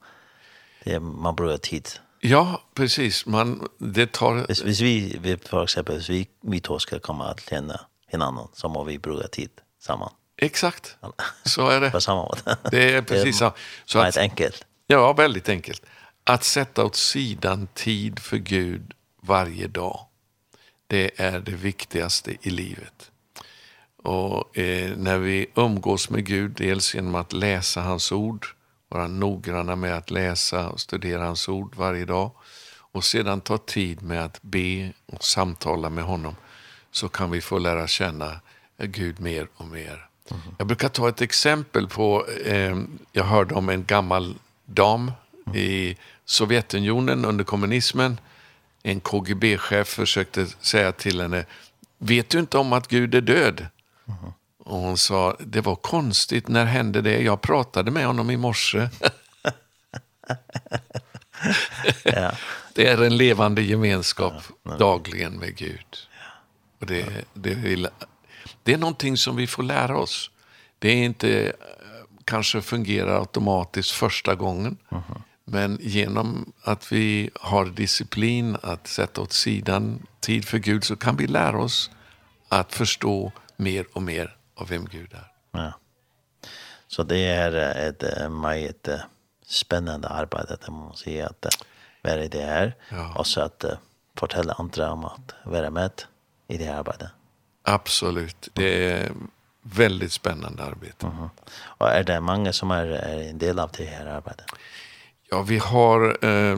Det 0.84 0.94
är, 0.94 1.00
man 1.00 1.36
behöver 1.36 1.58
tid. 1.58 1.90
Ja, 2.20 2.62
precis. 2.74 3.25
Man, 3.25 3.68
det 3.78 4.12
tar... 4.12 4.48
Hvis, 4.48 4.62
hvis 4.62 4.82
vi, 4.82 5.18
vi, 5.22 5.38
för 5.38 5.63
exempel, 5.63 5.96
hvis 5.96 6.10
vi, 6.10 6.28
vi 6.42 6.60
två 6.60 6.80
ska 6.80 7.00
komma 7.00 7.25
att 7.25 7.50
känna 7.50 7.80
en 8.08 8.22
annan 8.22 8.48
så 8.54 8.70
må 8.70 8.84
vi 8.84 9.00
bruka 9.00 9.28
tid 9.28 9.50
samman. 9.80 10.13
Exakt. 10.38 10.98
Så 11.46 11.70
är 11.70 11.82
det. 11.82 11.92
På 11.92 12.02
samma 12.02 12.24
måte. 12.24 12.58
Det 12.72 12.94
är 12.94 13.02
precis 13.02 13.38
så. 13.38 13.54
så 13.86 14.00
att, 14.00 14.18
enkelt. 14.18 14.66
Ja, 14.88 15.13
väldigt 15.13 15.50
enkelt. 15.50 15.86
Att 16.24 16.44
sätta 16.44 16.86
åt 16.86 16.96
sidan 16.96 17.68
tid 17.74 18.20
för 18.20 18.38
Gud 18.38 18.94
varje 19.22 19.68
dag. 19.68 20.00
Det 20.88 21.22
är 21.22 21.40
det 21.40 21.52
viktigaste 21.52 22.36
i 22.42 22.50
livet. 22.50 23.12
Och 24.03 24.57
eh, 24.57 24.98
när 24.98 25.17
vi 25.17 25.48
umgås 25.55 26.10
med 26.10 26.25
Gud, 26.25 26.51
dels 26.51 26.95
genom 26.95 27.15
att 27.15 27.33
läsa 27.33 27.81
hans 27.81 28.12
ord, 28.12 28.45
vara 28.89 29.07
noggranna 29.07 29.75
med 29.75 29.98
att 29.98 30.12
läsa 30.12 30.69
och 30.69 30.79
studera 30.79 31.25
hans 31.25 31.50
ord 31.50 31.75
varje 31.75 32.05
dag 32.05 32.31
och 32.93 33.03
sedan 33.03 33.41
ta 33.41 33.57
tid 33.57 34.01
med 34.01 34.25
att 34.25 34.41
be 34.41 34.91
och 35.05 35.24
samtala 35.24 35.89
med 35.89 36.03
honom 36.03 36.36
så 36.91 37.10
kan 37.10 37.31
vi 37.31 37.41
få 37.41 37.60
lära 37.60 37.88
känna 37.88 38.39
Gud 38.77 39.19
mer 39.19 39.48
och 39.55 39.67
mer. 39.67 40.07
Mm. 40.31 40.41
Jag 40.57 40.67
brukar 40.67 40.89
ta 40.89 41.10
ett 41.10 41.22
exempel 41.22 41.88
på, 41.88 42.25
eh, 42.45 42.77
jag 43.12 43.24
hörde 43.24 43.55
om 43.55 43.69
en 43.69 43.86
gammal 43.86 44.36
dam 44.65 45.12
mm. 45.45 45.57
i 45.57 45.98
Sovjetunionen 46.25 47.25
under 47.25 47.43
kommunismen. 47.43 48.19
En 48.83 49.00
KGB-chef 49.00 49.88
försökte 49.88 50.45
säga 50.45 50.91
till 50.91 51.22
henne, 51.22 51.45
vet 51.98 52.29
du 52.29 52.39
inte 52.39 52.57
om 52.57 52.74
att 52.74 52.88
Gud 52.88 53.15
är 53.15 53.22
död? 53.22 53.67
-huh. 54.05 54.33
Och 54.57 54.79
hon 54.79 54.98
sa, 54.98 55.36
det 55.39 55.62
var 55.62 55.75
konstigt, 55.75 56.48
när 56.48 56.65
hände 56.65 57.01
det? 57.01 57.22
Jag 57.22 57.41
pratade 57.41 57.91
med 57.91 58.05
honom 58.05 58.29
i 58.29 58.38
morse. 58.38 58.89
ja. 62.03 62.31
Det 62.74 62.88
är 62.88 63.03
en 63.03 63.17
levande 63.17 63.62
gemenskap 63.62 64.33
ja, 64.63 64.77
dagligen 64.77 65.33
med 65.33 65.55
Gud. 65.55 65.98
Ja. 66.12 66.31
Och 66.79 66.86
det, 66.86 67.25
det, 67.33 67.55
vill, 67.55 67.88
det 68.63 68.74
är 68.74 68.77
någonting 68.77 69.17
som 69.17 69.36
vi 69.36 69.48
får 69.48 69.63
lära 69.63 69.98
oss. 69.98 70.31
Det 70.79 70.89
är 70.89 71.03
inte 71.03 71.53
kanske 72.25 72.62
fungerar 72.62 73.19
automatiskt 73.19 73.91
första 73.91 74.36
gången. 74.36 74.77
Uh 74.91 75.00
-huh. 75.00 75.22
Men 75.45 75.77
genom 75.81 76.53
att 76.63 76.91
vi 76.91 77.29
har 77.36 77.65
disciplin 77.65 78.57
att 78.62 78.88
sätta 78.88 79.22
åt 79.22 79.33
sidan 79.33 80.05
tid 80.19 80.45
för 80.45 80.57
Gud 80.57 80.83
så 80.83 80.95
kan 80.95 81.17
vi 81.17 81.27
lära 81.27 81.60
oss 81.60 81.91
att 82.50 82.74
förstå 82.74 83.31
mer 83.63 83.86
och 83.93 84.01
mer 84.01 84.38
av 84.55 84.67
vem 84.67 84.86
Gud 84.86 85.13
är. 85.13 85.32
Ja. 85.51 85.74
Så 86.88 87.03
det 87.03 87.25
är 87.25 87.53
ett 87.88 88.32
mycket 88.32 89.01
spännande 89.46 90.08
arbete 90.08 90.53
att 90.53 90.67
man 90.70 90.96
säga 90.96 91.27
att 91.27 91.46
vara 92.01 92.24
i 92.24 92.27
det 92.27 92.41
här 92.41 92.75
ja. 92.89 93.13
och 93.17 93.27
så 93.27 93.41
att 93.41 93.65
fortälla 94.15 94.53
andra 94.53 94.91
om 94.91 95.05
att 95.05 95.34
vara 95.43 95.70
med 95.70 95.91
i 96.48 96.58
det 96.58 96.65
här 96.65 96.79
arbetet. 96.79 97.10
Absolut. 97.63 98.50
Det 98.53 98.91
är 98.91 99.12
väldigt 99.62 100.12
spännande 100.12 100.63
arbete. 100.63 101.05
Mm 101.05 101.17
-hmm. 101.17 101.29
Och 101.55 101.89
är 101.89 102.03
det 102.03 102.20
många 102.20 102.53
som 102.53 102.72
är, 102.72 102.86
är 102.86 103.29
en 103.29 103.38
del 103.38 103.60
av 103.60 103.72
det 103.77 103.86
här 103.86 104.05
arbetet? 104.05 104.46
Ja, 105.29 105.41
vi 105.41 105.58
har 105.58 106.25
eh, 106.25 106.58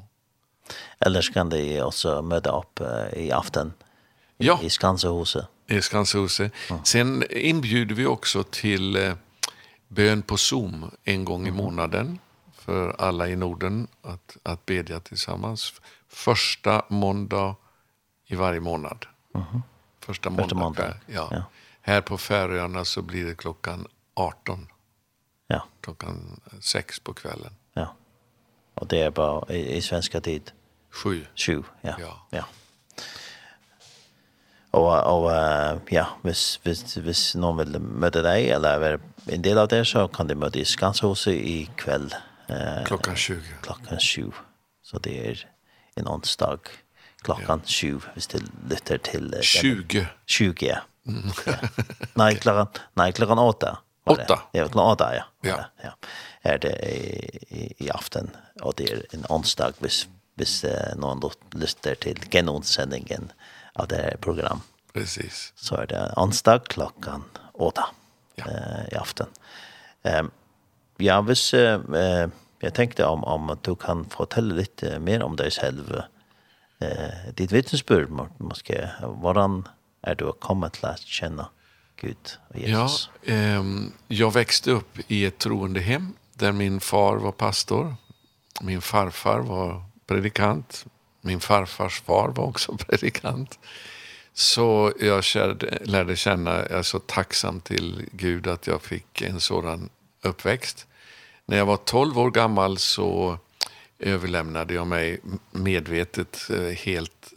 Eller 0.99 1.33
kan 1.33 1.49
de 1.49 1.81
också 1.81 2.21
möta 2.21 2.59
upp 2.59 2.79
i 3.13 3.31
aften 3.31 3.73
i, 4.37 4.47
ja. 4.47 4.59
i 4.63 4.69
Skansehuset. 4.69 5.45
I 5.67 5.81
Skansehuset. 5.81 6.51
Mm. 6.69 6.83
Sen 6.83 7.23
inbjuder 7.29 7.95
vi 7.95 8.05
också 8.05 8.43
till 8.43 9.13
bön 9.87 10.21
på 10.21 10.37
Zoom 10.37 10.91
en 11.03 11.25
gång 11.25 11.47
i 11.47 11.51
månaden 11.51 12.19
för 12.53 12.95
alla 12.99 13.27
i 13.27 13.35
Norden 13.35 13.87
att, 14.01 14.37
att 14.43 14.65
bedja 14.65 14.99
tillsammans. 14.99 15.73
Första 16.07 16.85
måndag 16.89 17.55
i 18.25 18.35
varje 18.35 18.59
månad. 18.59 19.05
Mm. 19.35 19.45
Första 19.99 20.29
måndag. 20.29 20.43
Första 20.43 20.55
måndag. 20.55 20.93
Ja. 21.05 21.27
ja. 21.31 21.43
Här 21.81 22.01
på 22.01 22.17
Färöarna 22.17 22.85
så 22.85 23.01
blir 23.01 23.25
det 23.25 23.35
klockan 23.35 23.87
18. 24.15 24.67
Ja. 25.47 25.67
Klockan 25.81 26.41
6 26.61 26.99
på 26.99 27.13
kvällen. 27.13 27.53
Ja. 27.73 27.95
Och 28.73 28.87
det 28.87 29.01
är 29.01 29.11
bara 29.11 29.53
i, 29.53 29.77
i 29.77 29.81
svenska 29.81 30.21
tid. 30.21 30.51
7. 30.89 31.25
7, 31.35 31.63
ja. 31.81 31.95
Ja. 31.99 32.27
ja. 32.29 32.45
Och, 34.71 35.23
och 35.23 35.31
ja, 35.89 36.07
vis 36.21 36.59
vis 36.63 36.97
vis 36.97 37.35
någon 37.35 37.57
vill 37.57 37.79
möta 37.79 38.21
dig 38.21 38.51
eller 38.51 38.81
är 38.81 38.99
en 39.25 39.41
del 39.41 39.57
av 39.57 39.67
det 39.67 39.85
så 39.85 40.07
kan 40.07 40.27
det 40.27 40.35
möta 40.35 40.59
i 40.59 40.65
Skanshuset 40.65 41.33
i 41.33 41.69
kväll. 41.75 42.15
Eh, 42.47 42.83
klockan 42.85 43.15
20. 43.15 43.41
Klockan 43.61 43.99
7. 43.99 44.31
Så 44.81 44.99
det 44.99 45.29
är 45.29 45.49
en 45.95 46.07
onsdag 46.07 46.59
klockan 47.21 47.61
ja. 47.63 47.67
20 47.67 48.01
hvis 48.13 48.27
det 48.27 48.97
till... 48.97 49.35
20. 49.41 50.07
20, 50.25 50.65
ja. 50.65 50.77
Mm. 51.07 51.31
ja. 51.45 51.53
Nej, 52.13 52.35
klockan, 52.35 52.67
nej, 52.93 53.13
klockan 53.13 53.39
8 53.39 53.77
åtta. 54.05 54.41
Ja, 54.51 54.67
klart 54.67 54.93
åtta, 54.93 55.15
ja. 55.15 55.23
Ja. 55.41 55.65
ja. 55.83 55.89
Är 56.41 56.57
det 56.57 56.73
i, 57.49 57.73
i, 57.77 57.89
aften 57.89 58.29
och 58.61 58.73
det 58.77 58.91
är 58.91 59.05
en 59.11 59.25
onsdag 59.29 59.73
hvis, 59.79 60.07
hvis 60.35 60.65
någon 60.95 61.19
då 61.19 61.31
lyssnar 61.51 61.95
till 61.95 62.19
genomsändningen 62.31 63.31
av 63.73 63.87
det 63.87 64.17
program. 64.21 64.61
Precis. 64.93 65.53
Så 65.55 65.75
är 65.75 65.87
det 65.87 66.13
onsdag 66.15 66.59
klockan 66.59 67.23
åtta 67.53 67.85
ja. 68.35 68.45
eh, 68.45 68.93
i 68.93 68.95
aften. 68.95 69.27
Ehm 70.03 70.25
um, 70.25 70.31
ja, 70.97 71.21
hvis 71.21 71.53
eh, 71.53 71.79
uh, 71.89 72.29
jag 72.59 72.73
tänkte 72.73 73.05
om 73.05 73.23
om 73.23 73.57
du 73.61 73.75
kan 73.75 74.05
fortälla 74.09 74.55
lite 74.55 74.99
mer 74.99 75.23
om 75.23 75.35
dig 75.35 75.51
själv. 75.51 76.01
Eh 76.79 77.33
ditt 77.33 77.51
vittnesbörd 77.51 78.09
måske, 78.37 78.89
hvordan 79.21 79.67
er 80.03 80.13
du 80.13 80.31
kommet 80.31 80.73
til 80.73 80.89
å 80.89 80.95
kjenne 80.97 81.47
Gud 82.05 82.37
och 82.47 82.57
Jesus? 82.57 83.09
Ja, 83.21 83.33
ehm 83.33 83.91
jag 84.07 84.33
växte 84.33 84.71
upp 84.71 84.97
i 85.07 85.25
ett 85.25 85.37
troende 85.37 85.79
hem 85.79 86.13
där 86.33 86.51
min 86.51 86.79
far 86.79 87.15
var 87.17 87.31
pastor. 87.31 87.95
Min 88.61 88.81
farfar 88.81 89.39
var 89.39 89.83
predikant. 90.07 90.85
Min 91.21 91.39
farfars 91.39 92.01
far 92.01 92.29
var 92.29 92.45
också 92.45 92.77
predikant. 92.87 93.59
Så 94.33 94.93
jag 94.99 95.23
kärde, 95.23 95.79
lärde 95.81 96.15
känna, 96.15 96.51
jag 96.51 96.71
är 96.71 96.83
så 96.83 96.99
tacksam 96.99 97.61
till 97.61 98.09
Gud 98.11 98.47
att 98.47 98.67
jag 98.67 98.81
fick 98.81 99.21
en 99.21 99.39
sådan 99.39 99.89
uppväxt. 100.21 100.87
När 101.45 101.57
jag 101.57 101.65
var 101.65 101.77
12 101.77 102.19
år 102.19 102.31
gammal 102.31 102.77
så 102.77 103.37
överlämnade 103.99 104.73
jag 104.73 104.87
mig 104.87 105.19
medvetet 105.51 106.49
helt 106.77 107.33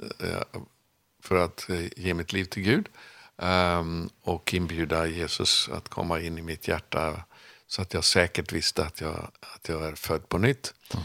för 1.22 1.37
att 1.37 1.66
ge 1.96 2.14
mitt 2.14 2.33
liv 2.33 2.44
till 2.44 2.62
Gud 2.62 2.88
um, 3.38 4.11
och 4.22 4.55
inbjuda 4.55 5.07
Jesus 5.07 5.68
att 5.72 5.88
komma 5.88 6.20
in 6.20 6.38
i 6.38 6.42
mitt 6.42 6.68
hjärta 6.68 7.24
så 7.66 7.83
att 7.83 7.94
jag 7.94 8.05
säkert 8.05 8.53
visste 8.53 8.85
att 8.85 9.01
jag, 9.01 9.31
att 9.40 9.68
jag 9.68 9.83
är 9.83 9.94
född 9.94 10.29
på 10.29 10.38
nytt. 10.38 10.74
Mm. 10.94 11.05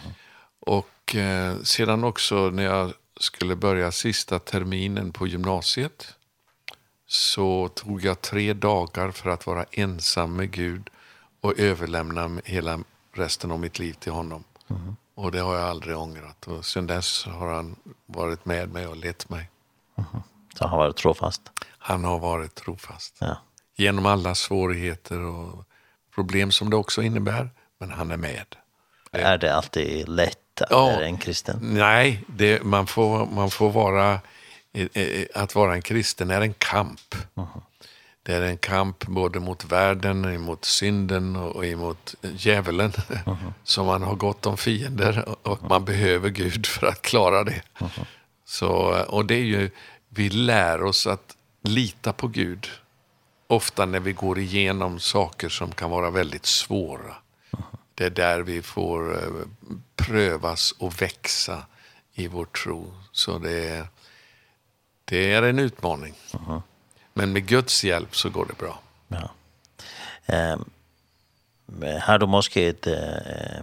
Och 0.60 1.16
eh, 1.16 1.62
sedan 1.62 2.04
också 2.04 2.50
när 2.50 2.64
jag 2.64 2.94
skulle 3.20 3.56
börja 3.56 3.92
sista 3.92 4.40
terminen 4.40 5.12
på 5.12 5.28
gymnasiet 5.28 6.16
så 7.08 7.68
tog 7.68 8.04
jag 8.04 8.22
tre 8.22 8.54
dagar 8.54 9.12
för 9.12 9.30
att 9.30 9.48
vara 9.48 9.66
ensam 9.72 10.36
med 10.36 10.52
Gud 10.52 10.90
och 11.42 11.60
överlämna 11.60 12.42
hela 12.46 12.80
resten 13.14 13.52
av 13.52 13.60
mitt 13.60 13.80
liv 13.80 13.94
till 13.94 14.12
honom. 14.12 14.44
Mm. 14.70 14.96
Och 15.16 15.32
det 15.32 15.40
har 15.40 15.56
jag 15.56 15.64
aldrig 15.64 15.98
ångrat. 15.98 16.48
Och 16.48 16.66
sen 16.66 16.88
dess 16.88 17.26
har 17.26 17.54
han 17.54 17.76
varit 18.06 18.46
med 18.46 18.70
mig 18.70 18.88
och 18.88 18.98
lett 18.98 19.30
mig. 19.30 19.50
Mm. 19.98 20.10
Så 20.58 20.64
han 20.64 20.70
har 20.70 20.78
varit 20.78 20.98
trofast? 20.98 21.42
han 21.86 22.04
har 22.04 22.20
varit 22.20 22.56
trofast. 22.56 23.18
Ja. 23.20 23.38
Genom 23.76 24.06
alla 24.06 24.36
svårigheter 24.36 25.20
och 25.20 25.66
problem 26.16 26.52
som 26.52 26.70
det 26.70 26.76
också 26.76 27.02
innebär, 27.02 27.50
men 27.80 27.92
han 27.92 28.12
är 28.12 28.18
med. 28.18 28.56
Är 29.12 29.38
det 29.38 29.56
alltid 29.56 30.10
lätt 30.10 30.62
att 30.62 30.72
ja, 30.72 30.86
vara 30.86 31.06
en 31.06 31.18
kristen? 31.18 31.60
Nej, 31.62 32.24
det, 32.28 32.64
man, 32.64 32.88
får, 32.88 33.26
man 33.26 33.50
får 33.50 33.72
vara... 33.72 34.20
Att 35.34 35.56
vara 35.56 35.74
en 35.74 35.82
kristen 35.82 36.32
är 36.32 36.42
en 36.42 36.54
kamp. 36.54 37.16
Mm. 37.36 37.50
Det 38.24 38.34
är 38.34 38.42
en 38.42 38.58
kamp 38.58 39.06
både 39.06 39.40
mot 39.40 39.66
världen, 39.66 40.42
mot 40.42 40.66
synden 40.66 41.36
och 41.36 41.66
emot 41.66 42.16
djävulen. 42.22 42.92
Mm 43.10 43.22
-hmm. 43.26 43.54
Så 43.64 43.84
man 43.84 44.04
har 44.04 44.16
gott 44.16 44.46
om 44.46 44.58
fiender 44.58 45.36
och 45.48 45.64
man 45.70 45.86
behöver 45.86 46.30
Gud 46.30 46.66
för 46.66 46.88
att 46.88 47.02
klara 47.02 47.44
det. 47.44 47.62
Mm 47.80 47.92
-hmm. 47.92 48.06
Så, 48.46 48.70
och 49.08 49.26
det 49.26 49.36
är 49.36 49.46
ju, 49.46 49.70
vi 50.10 50.30
lär 50.30 50.84
oss 50.84 51.08
att 51.08 51.36
lita 51.64 52.14
på 52.14 52.28
Gud 52.28 52.68
ofta 53.48 53.86
när 53.86 54.00
vi 54.00 54.14
går 54.14 54.40
igenom 54.40 55.00
saker 55.00 55.50
som 55.50 55.72
kan 55.72 55.92
vara 55.92 56.10
väldigt 56.10 56.46
svåra. 56.46 57.16
Det 57.96 58.06
är 58.06 58.10
där 58.10 58.42
vi 58.42 58.62
får 58.62 59.18
prövas 59.96 60.72
och 60.72 61.02
växa 61.02 61.64
i 62.14 62.28
vår 62.28 62.46
tro. 62.46 62.94
Så 63.12 63.38
det 63.38 63.70
är, 63.70 63.88
det 65.06 65.34
är 65.34 65.44
en 65.44 65.60
utmaning. 65.60 66.14
Uh 66.34 66.42
-huh. 66.50 66.62
Men 67.14 67.34
med 67.34 67.46
Guds 67.46 67.84
hjälp 67.84 68.16
så 68.16 68.30
går 68.30 68.46
det 68.46 68.58
bra. 68.58 68.80
Ja. 69.08 69.30
Ehm 70.26 70.70
har 72.02 72.20
du 72.20 72.26
måske 72.26 72.68
ett 72.68 72.88
eh 72.88 73.62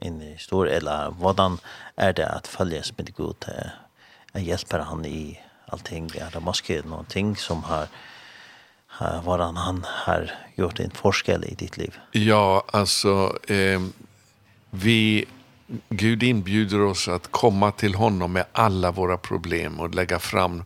en 0.00 0.20
historia 0.20 0.76
eller 0.76 1.10
vad 1.10 1.58
är 1.96 2.12
det 2.12 2.28
att 2.28 2.46
följas 2.46 2.98
med 2.98 3.16
Gud 3.16 3.36
eh 3.48 4.42
hjälper 4.42 4.78
han 4.78 5.04
i 5.04 5.40
allting. 5.66 6.10
Ja, 6.14 6.26
det 6.32 6.40
måste 6.40 6.72
vara 6.74 6.88
någonting 6.88 7.36
som 7.36 7.62
har 7.62 7.88
har 8.86 9.22
varan 9.22 9.56
han 9.56 9.84
har 9.88 10.30
gjort 10.54 10.80
en 10.80 10.90
forskel 10.90 11.44
i 11.44 11.54
ditt 11.54 11.76
liv. 11.76 11.98
Ja, 12.12 12.64
alltså 12.72 13.38
eh, 13.48 13.80
vi 14.70 15.24
Gud 15.88 16.22
inbjuder 16.22 16.80
oss 16.80 17.08
att 17.08 17.30
komma 17.30 17.72
till 17.72 17.94
honom 17.94 18.32
med 18.32 18.44
alla 18.52 18.90
våra 18.90 19.18
problem 19.18 19.80
och 19.80 19.94
lägga 19.94 20.18
fram 20.18 20.64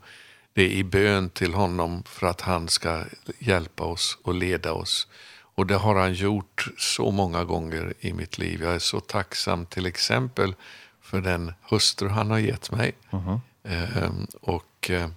det 0.52 0.72
i 0.72 0.84
bön 0.84 1.30
till 1.30 1.54
honom 1.54 2.02
för 2.06 2.26
att 2.26 2.40
han 2.40 2.68
ska 2.68 3.04
hjälpa 3.38 3.84
oss 3.84 4.18
och 4.22 4.34
leda 4.34 4.72
oss. 4.72 5.08
Och 5.54 5.66
det 5.66 5.76
har 5.76 5.94
han 5.94 6.14
gjort 6.14 6.68
så 6.78 7.10
många 7.10 7.44
gånger 7.44 7.94
i 8.00 8.12
mitt 8.12 8.38
liv. 8.38 8.62
Jag 8.62 8.74
är 8.74 8.78
så 8.78 9.00
tacksam 9.00 9.66
till 9.66 9.86
exempel 9.86 10.54
för 11.02 11.20
den 11.20 11.52
hustru 11.70 12.08
han 12.08 12.30
har 12.30 12.38
gett 12.38 12.70
mig. 12.70 12.92
Mm 13.10 13.24
-hmm. 13.24 13.40
ehm, 13.64 14.26
och 14.40 14.69
och 14.80 15.10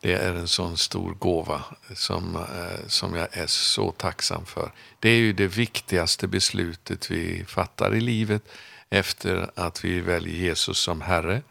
det 0.00 0.12
är 0.12 0.34
en 0.34 0.48
sån 0.48 0.76
stor 0.76 1.14
gåva 1.14 1.64
som 1.94 2.44
som 2.86 3.14
jag 3.14 3.28
är 3.32 3.46
så 3.46 3.92
tacksam 3.92 4.46
för. 4.46 4.72
Det 5.00 5.08
är 5.08 5.16
ju 5.16 5.32
det 5.32 5.46
viktigaste 5.46 6.28
beslutet 6.28 7.10
vi 7.10 7.44
fattar 7.44 7.94
i 7.94 8.00
livet 8.00 8.42
efter 8.90 9.50
att 9.54 9.84
vi 9.84 10.00
väljer 10.00 10.34
Jesus 10.34 10.78
som 10.78 11.00
Herre 11.00 11.42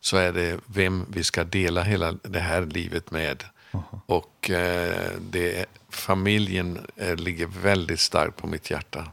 så 0.00 0.16
är 0.16 0.32
det 0.32 0.60
vem 0.66 1.06
vi 1.10 1.24
ska 1.24 1.44
dela 1.44 1.82
hela 1.82 2.12
det 2.12 2.40
här 2.40 2.66
livet 2.66 3.10
med. 3.10 3.44
Aha. 3.72 4.00
Och 4.06 4.50
eh, 4.50 5.12
det 5.20 5.66
familjen 5.90 6.86
eh, 6.96 7.16
ligger 7.16 7.46
väldigt 7.46 8.00
starkt 8.00 8.36
på 8.36 8.46
mitt 8.46 8.70
hjärta. 8.70 9.10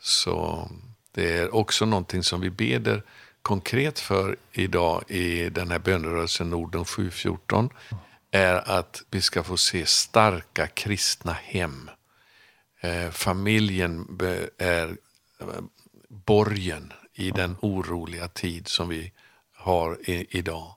Så 0.00 0.68
det 1.12 1.38
är 1.38 1.54
också 1.54 1.86
någonting 1.86 2.22
som 2.22 2.40
vi 2.40 2.50
beder 2.50 2.96
eh, 2.96 3.02
konkret 3.42 3.98
för 3.98 4.36
idag 4.52 5.04
i 5.08 5.50
den 5.50 5.70
här 5.70 5.78
bönerörelsen 5.78 6.50
Norden 6.50 6.84
714 6.84 7.70
är 8.30 8.54
att 8.54 9.02
vi 9.10 9.22
ska 9.22 9.42
få 9.42 9.56
se 9.56 9.86
starka 9.86 10.66
kristna 10.66 11.32
hem. 11.32 11.90
Eh, 12.80 13.10
familjen 13.10 14.18
är 14.58 14.96
borgen 16.08 16.92
i 17.14 17.30
den 17.30 17.56
oroliga 17.60 18.28
tid 18.28 18.68
som 18.68 18.88
vi 18.88 19.12
har 19.54 20.10
i, 20.10 20.26
idag. 20.30 20.74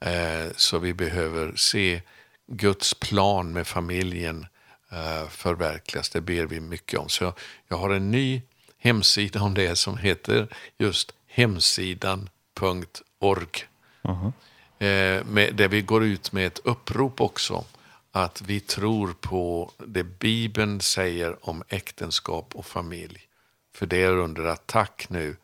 Eh, 0.00 0.52
så 0.56 0.78
vi 0.78 0.94
behöver 0.94 1.56
se 1.56 2.02
Guds 2.46 2.94
plan 2.94 3.52
med 3.52 3.66
familjen 3.66 4.46
eh, 4.92 5.28
förverkligas. 5.28 6.10
Det 6.10 6.20
ber 6.20 6.46
vi 6.46 6.60
mycket 6.60 7.00
om. 7.00 7.08
Så 7.08 7.34
jag 7.68 7.76
har 7.76 7.90
en 7.90 8.10
ny 8.10 8.42
hemsida 8.78 9.42
om 9.42 9.54
det 9.54 9.76
som 9.76 9.96
heter 9.96 10.48
just 10.78 11.12
hemsidan.org. 11.34 12.28
Uh 14.08 14.30
-huh. 14.30 14.32
eh, 14.78 15.24
med, 15.24 15.54
där 15.54 15.68
vi 15.68 15.82
går 15.82 16.04
ut 16.04 16.32
med 16.32 16.46
ett 16.46 16.60
upprop 16.64 17.20
också 17.20 17.64
att 18.12 18.42
vi 18.42 18.60
tror 18.60 19.14
på 19.20 19.72
det 19.86 20.04
Bibeln 20.04 20.80
säger 20.80 21.48
om 21.48 21.62
äktenskap 21.68 22.54
och 22.54 22.66
familj. 22.66 23.20
För 23.74 23.86
det 23.86 24.02
är 24.02 24.16
under 24.16 24.44
attack 24.44 25.06
nu, 25.08 25.36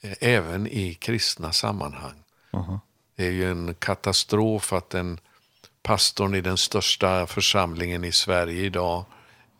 eh, 0.00 0.12
även 0.20 0.66
i 0.66 0.94
kristna 0.94 1.52
sammanhang. 1.52 2.24
Uh 2.54 2.60
-huh. 2.60 2.80
Det 3.16 3.26
är 3.26 3.30
ju 3.30 3.50
en 3.50 3.74
katastrof 3.74 4.72
att 4.72 4.90
den 4.90 5.18
pastorn 5.82 6.34
i 6.34 6.40
den 6.40 6.56
största 6.56 7.26
församlingen 7.26 8.04
i 8.04 8.12
Sverige 8.12 8.62
idag- 8.62 9.04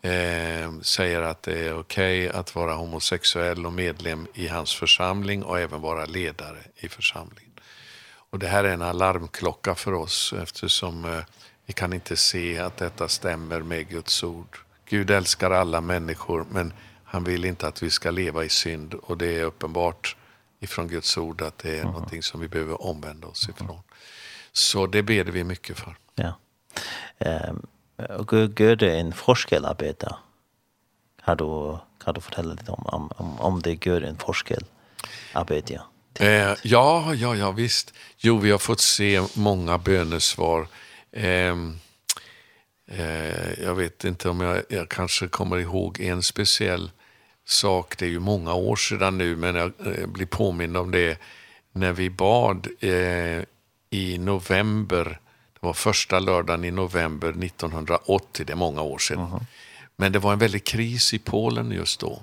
eh, 0.03 0.79
säger 0.81 1.21
att 1.21 1.43
det 1.43 1.67
är 1.67 1.79
okej 1.79 2.27
okay 2.27 2.39
att 2.39 2.55
vara 2.55 2.73
homosexuell 2.73 3.65
och 3.65 3.73
medlem 3.73 4.27
i 4.33 4.47
hans 4.47 4.75
församling 4.75 5.43
och 5.43 5.59
även 5.59 5.81
vara 5.81 6.05
ledare 6.05 6.59
i 6.75 6.89
församlingen. 6.89 7.53
Och 8.29 8.39
det 8.39 8.47
här 8.47 8.63
är 8.63 8.73
en 8.73 8.81
alarmklocka 8.81 9.75
för 9.75 9.93
oss 9.93 10.33
eftersom 10.41 11.05
eh, 11.05 11.19
vi 11.65 11.73
kan 11.73 11.93
inte 11.93 12.17
se 12.17 12.59
att 12.59 12.77
detta 12.77 13.07
stämmer 13.07 13.59
med 13.59 13.89
Guds 13.89 14.23
ord. 14.23 14.57
Gud 14.85 15.11
älskar 15.11 15.51
alla 15.51 15.81
människor 15.81 16.45
men 16.51 16.73
han 17.03 17.23
vill 17.23 17.45
inte 17.45 17.67
att 17.67 17.83
vi 17.83 17.89
ska 17.89 18.11
leva 18.11 18.43
i 18.43 18.49
synd 18.49 18.93
och 18.93 19.17
det 19.17 19.39
är 19.39 19.43
uppenbart 19.43 20.15
ifrån 20.59 20.87
Guds 20.87 21.17
ord 21.17 21.41
att 21.41 21.57
det 21.57 21.69
är 21.69 21.81
mm. 21.81 21.93
någonting 21.93 22.23
som 22.23 22.41
vi 22.41 22.47
behöver 22.47 22.81
omvända 22.81 23.27
oss 23.27 23.49
ifrån. 23.49 23.79
Så 24.51 24.87
det 24.87 25.03
ber 25.03 25.23
vi 25.23 25.43
mycket 25.43 25.77
för. 25.77 25.95
Ja. 26.15 26.39
Ehm 27.19 27.65
och 27.97 28.33
gör 28.33 28.83
en 28.83 29.13
forskel 29.13 29.65
arbete. 29.65 30.15
Kan 31.25 31.37
du 31.37 31.77
kan 32.03 32.13
du 32.13 32.21
fortälla 32.21 32.53
lite 32.53 32.71
om 32.71 32.85
om 32.85 33.11
om, 33.17 33.39
om 33.39 33.61
det 33.61 33.85
gör 33.85 34.01
en 34.01 34.17
forskel 34.17 34.63
arbete? 35.33 35.73
Ja. 35.73 35.81
Eh 36.25 36.55
ja 36.63 37.13
ja 37.13 37.35
ja 37.35 37.51
visst. 37.51 37.93
Jo 38.17 38.37
vi 38.37 38.51
har 38.51 38.57
fått 38.57 38.79
se 38.79 39.21
många 39.33 39.77
bönesvar. 39.77 40.67
Ehm 41.11 41.79
eh 42.87 43.63
jag 43.63 43.75
vet 43.75 44.03
inte 44.03 44.29
om 44.29 44.41
jag 44.41 44.63
jag 44.69 44.89
kanske 44.89 45.27
kommer 45.27 45.57
ihåg 45.57 45.99
en 45.99 46.23
speciell 46.23 46.91
sak 47.45 47.97
det 47.97 48.05
är 48.05 48.09
ju 48.09 48.19
många 48.19 48.53
år 48.53 48.75
sedan 48.75 49.17
nu 49.17 49.35
men 49.35 49.55
jag 49.55 49.71
blir 50.09 50.25
påmind 50.25 50.77
om 50.77 50.91
det 50.91 51.17
när 51.71 51.93
vi 51.93 52.09
bad 52.09 52.67
eh 52.79 53.43
i 53.89 54.17
november 54.17 55.19
var 55.63 55.73
första 55.73 56.19
lördagen 56.19 56.65
i 56.65 56.71
november 56.71 57.29
1980, 57.29 58.45
det 58.45 58.53
är 58.53 58.55
många 58.55 58.81
år 58.81 58.97
sedan. 58.97 59.45
Men 59.95 60.11
det 60.11 60.19
var 60.19 60.33
en 60.33 60.39
väldig 60.39 60.63
kris 60.63 61.13
i 61.13 61.19
Polen 61.19 61.71
just 61.71 61.99
då. 61.99 62.21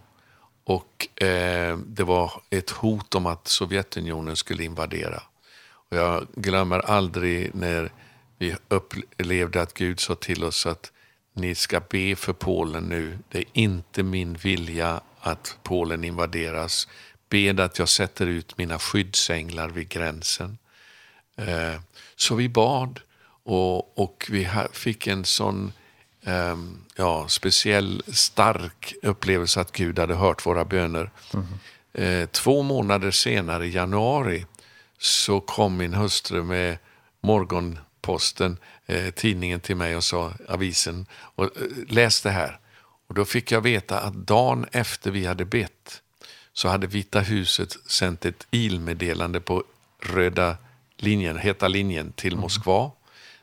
Och 0.64 1.22
eh, 1.22 1.78
det 1.78 2.04
var 2.04 2.32
ett 2.50 2.70
hot 2.70 3.14
om 3.14 3.26
att 3.26 3.48
Sovjetunionen 3.48 4.36
skulle 4.36 4.64
invadera. 4.64 5.22
Och 5.90 5.96
jag 5.96 6.26
glömmer 6.34 6.78
aldrig 6.78 7.54
när 7.54 7.92
vi 8.38 8.56
upplevde 8.68 9.62
att 9.62 9.74
Gud 9.74 10.00
sa 10.00 10.14
till 10.14 10.44
oss 10.44 10.66
att 10.66 10.92
ni 11.32 11.54
ska 11.54 11.80
be 11.80 12.16
för 12.16 12.32
Polen 12.32 12.84
nu. 12.84 13.18
Det 13.28 13.38
är 13.38 13.44
inte 13.52 14.02
min 14.02 14.34
vilja 14.34 15.00
att 15.20 15.58
Polen 15.62 16.04
invaderas. 16.04 16.88
Bed 17.28 17.60
att 17.60 17.78
jag 17.78 17.88
sätter 17.88 18.26
ut 18.26 18.58
mina 18.58 18.78
skyddsänglar 18.78 19.68
vid 19.68 19.88
gränsen. 19.88 20.58
Eh, 21.36 21.80
så 22.16 22.34
vi 22.34 22.48
bad 22.48 23.00
och 23.50 23.98
och 23.98 24.26
vi 24.30 24.48
fick 24.72 25.06
en 25.06 25.24
sån 25.24 25.72
ehm 26.24 26.84
ja, 26.96 27.28
speciell 27.28 28.02
stark 28.06 28.94
upplevelse 29.02 29.60
att 29.60 29.72
Gud 29.72 29.98
hade 29.98 30.14
hört 30.14 30.46
våra 30.46 30.64
böner. 30.64 31.10
Mm. 31.34 31.46
Eh 31.92 32.28
två 32.28 32.62
månader 32.62 33.10
senare 33.10 33.66
i 33.66 33.70
januari 33.70 34.46
så 34.98 35.40
kom 35.40 35.76
min 35.76 35.94
hustru 35.94 36.42
med 36.42 36.78
morgonposten 37.20 38.58
eh 38.86 39.10
tidningen 39.10 39.60
till 39.60 39.76
mig 39.76 39.96
och 39.96 40.04
sa 40.04 40.32
avisen 40.48 41.06
och 41.12 41.44
eh, 41.44 41.50
läs 41.88 42.22
det 42.22 42.30
här. 42.30 42.58
Och 43.08 43.14
då 43.14 43.24
fick 43.24 43.52
jag 43.52 43.60
veta 43.60 44.00
att 44.00 44.14
dagen 44.14 44.66
efter 44.72 45.10
vi 45.10 45.26
hade 45.26 45.44
bett 45.44 46.02
så 46.52 46.68
hade 46.68 46.86
Vita 46.86 47.20
huset 47.20 47.76
sänt 47.86 48.24
ett 48.24 48.46
ilmeddelande 48.50 49.40
på 49.40 49.64
röda 50.02 50.56
linjen, 50.96 51.38
heta 51.38 51.68
linjen 51.68 52.12
till 52.12 52.36
Moskva. 52.36 52.80
Mm 52.80 52.99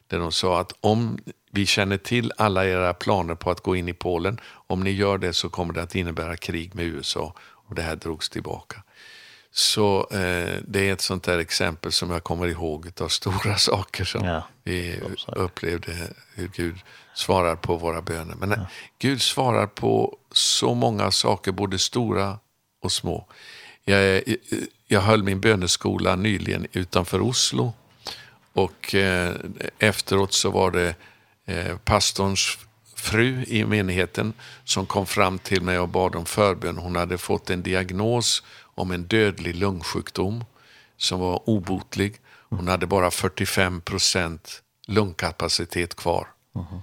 Där 0.07 0.19
de 0.19 0.31
sa 0.31 0.59
att 0.59 0.73
om 0.81 1.17
vi 1.51 1.65
känner 1.65 1.97
till 1.97 2.31
alla 2.37 2.65
era 2.65 2.93
planer 2.93 3.35
på 3.35 3.51
att 3.51 3.61
gå 3.61 3.75
in 3.75 3.89
i 3.89 3.93
Polen, 3.93 4.39
om 4.67 4.83
ni 4.83 4.91
gör 4.91 5.17
det 5.17 5.33
så 5.33 5.49
kommer 5.49 5.73
det 5.73 5.81
att 5.81 5.95
innebära 5.95 6.37
krig 6.37 6.75
med 6.75 6.85
USA. 6.85 7.33
Och 7.39 7.75
det 7.75 7.81
här 7.81 7.95
drogs 7.95 8.29
tillbaka. 8.29 8.83
Så 9.51 10.07
eh, 10.11 10.59
det 10.67 10.89
är 10.89 10.93
ett 10.93 11.01
sånt 11.01 11.23
där 11.23 11.37
exempel 11.37 11.91
som 11.91 12.11
jag 12.11 12.23
kommer 12.23 12.47
ihåg 12.47 12.91
av 12.99 13.07
stora 13.07 13.55
saker 13.57 14.05
som 14.05 14.25
ja, 14.25 14.43
vi 14.63 14.99
absolut. 15.11 15.37
upplevde 15.37 15.91
hur 16.35 16.47
Gud 16.55 16.75
svarar 17.13 17.55
på 17.55 17.77
våra 17.77 18.01
böner. 18.01 18.35
Men 18.35 18.49
ja. 18.49 18.57
Gud 18.99 19.21
svarar 19.21 19.67
på 19.67 20.17
så 20.31 20.73
många 20.73 21.11
saker, 21.11 21.51
både 21.51 21.79
stora 21.79 22.39
och 22.83 22.91
små. 22.91 23.27
Jag, 23.83 24.03
jag, 24.03 24.37
jag 24.87 25.01
höll 25.01 25.23
min 25.23 25.41
böneskola 25.41 26.15
nyligen 26.15 26.67
utanför 26.71 27.21
Oslo 27.21 27.73
Och 28.57 28.95
eh, 28.95 29.35
efteråt 29.79 30.33
så 30.33 30.49
var 30.49 30.71
det 30.71 30.95
eh, 31.45 31.77
pastorns 31.77 32.57
fru 32.95 33.43
i 33.47 33.65
menigheten 33.65 34.33
som 34.63 34.85
kom 34.85 35.05
fram 35.05 35.39
till 35.39 35.61
mig 35.61 35.79
och 35.79 35.89
bad 35.89 36.15
om 36.15 36.25
förbön. 36.25 36.77
Hon 36.77 36.95
hade 36.95 37.17
fått 37.17 37.49
en 37.49 37.63
diagnos 37.63 38.43
om 38.59 38.91
en 38.91 39.03
dödlig 39.03 39.55
lungsjukdom 39.55 40.45
som 40.97 41.19
var 41.19 41.49
obotlig. 41.49 42.15
Hon 42.49 42.67
hade 42.67 42.85
bara 42.85 43.11
45 43.11 43.81
lungkapacitet 44.87 45.95
kvar. 45.95 46.27
Mm 46.55 46.67
-hmm. 46.67 46.81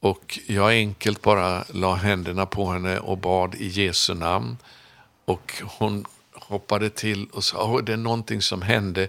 Och 0.00 0.38
jag 0.46 0.70
enkelt 0.70 1.22
bara 1.22 1.64
la 1.68 1.94
händerna 1.94 2.46
på 2.46 2.72
henne 2.72 2.98
och 2.98 3.18
bad 3.18 3.54
i 3.54 3.66
Jesu 3.66 4.14
namn. 4.14 4.56
Och 5.24 5.62
hon 5.78 6.04
hoppade 6.34 6.90
till 6.90 7.26
och 7.26 7.44
sa, 7.44 7.64
oh, 7.64 7.82
det 7.82 7.92
är 7.92 7.96
någonting 7.96 8.42
som 8.42 8.62
hände. 8.62 9.08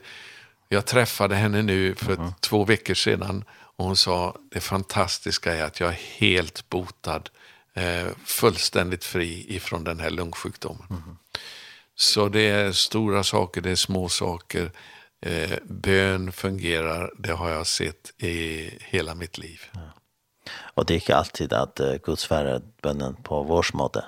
Jag 0.73 0.85
träffade 0.85 1.35
henne 1.35 1.61
nu 1.61 1.95
för 1.95 2.13
mm. 2.13 2.31
två 2.39 2.65
veckor 2.65 2.93
sedan 2.93 3.43
och 3.51 3.85
hon 3.85 3.97
sa 3.97 4.37
det 4.51 4.59
fantastiska 4.59 5.55
är 5.55 5.63
att 5.63 5.79
jag 5.79 5.89
är 5.89 5.99
helt 6.17 6.69
botad, 6.69 7.29
eh, 7.73 8.07
fullständigt 8.25 9.03
fri 9.03 9.55
ifrån 9.55 9.83
den 9.83 9.99
här 9.99 10.09
lungsjukdomen. 10.09 10.87
Mm. 10.89 11.17
Så 11.95 12.29
det 12.29 12.49
är 12.49 12.71
stora 12.71 13.23
saker, 13.23 13.61
det 13.61 13.71
är 13.71 13.75
små 13.75 14.09
saker. 14.09 14.71
Eh, 15.21 15.57
bön 15.63 16.31
fungerar, 16.31 17.11
det 17.17 17.33
har 17.33 17.49
jag 17.49 17.67
sett 17.67 18.21
i 18.21 18.69
hela 18.79 19.15
mitt 19.15 19.37
liv. 19.37 19.61
Ja. 19.71 19.79
Och 20.73 20.85
det 20.85 20.93
är 20.93 20.95
inte 20.95 21.15
alltid 21.15 21.53
att 21.53 21.79
uh, 21.79 21.95
Guds 22.03 22.25
färre 22.25 22.61
bönen 22.81 23.15
på 23.15 23.43
vår 23.43 23.63
småte. 23.63 24.05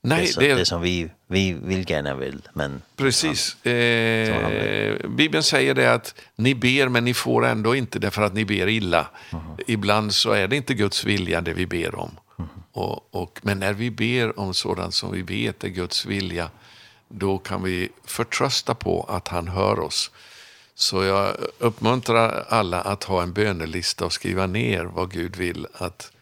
Nej, 0.00 0.32
det, 0.38 0.44
är, 0.44 0.48
det, 0.48 0.50
är, 0.50 0.56
det 0.56 0.64
som 0.64 0.82
vi, 0.82 1.10
vi 1.26 1.52
vill 1.52 1.90
gärna 1.90 2.14
vill. 2.14 2.48
Men, 2.52 2.82
precis. 2.96 3.56
Ja, 3.62 3.70
eh, 3.70 5.08
Bibeln 5.08 5.42
säger 5.42 5.74
det 5.74 5.92
att 5.94 6.14
ni 6.36 6.54
ber 6.54 6.88
men 6.88 7.04
ni 7.04 7.14
får 7.14 7.46
ändå 7.46 7.74
inte 7.74 7.98
därför 7.98 8.22
att 8.22 8.34
ni 8.34 8.44
ber 8.44 8.68
illa. 8.68 9.06
Mm. 9.32 9.44
Ibland 9.66 10.14
så 10.14 10.30
är 10.30 10.48
det 10.48 10.56
inte 10.56 10.74
Guds 10.74 11.04
vilja 11.04 11.40
det 11.40 11.54
vi 11.54 11.66
ber 11.66 11.94
om. 11.94 12.10
Mm 12.38 12.48
och, 12.78 13.14
och, 13.14 13.38
men 13.42 13.58
när 13.58 13.72
vi 13.72 13.90
ber 13.90 14.40
om 14.40 14.54
sådant 14.54 14.94
som 14.94 15.12
vi 15.12 15.22
vet 15.22 15.64
är 15.64 15.68
Guds 15.68 16.06
vilja 16.06 16.50
då 17.08 17.38
kan 17.38 17.62
vi 17.62 17.88
förtrösta 18.04 18.74
på 18.74 19.02
att 19.02 19.28
han 19.28 19.48
hör 19.48 19.80
oss. 19.80 20.10
Så 20.74 21.04
jag 21.04 21.36
uppmuntrar 21.58 22.44
alla 22.48 22.80
att 22.80 23.04
ha 23.04 23.22
en 23.22 23.32
bönelista 23.32 24.04
och 24.04 24.12
skriva 24.12 24.46
ner 24.46 24.84
vad 24.84 25.12
Gud 25.12 25.36
vill 25.36 25.66
att 25.72 26.12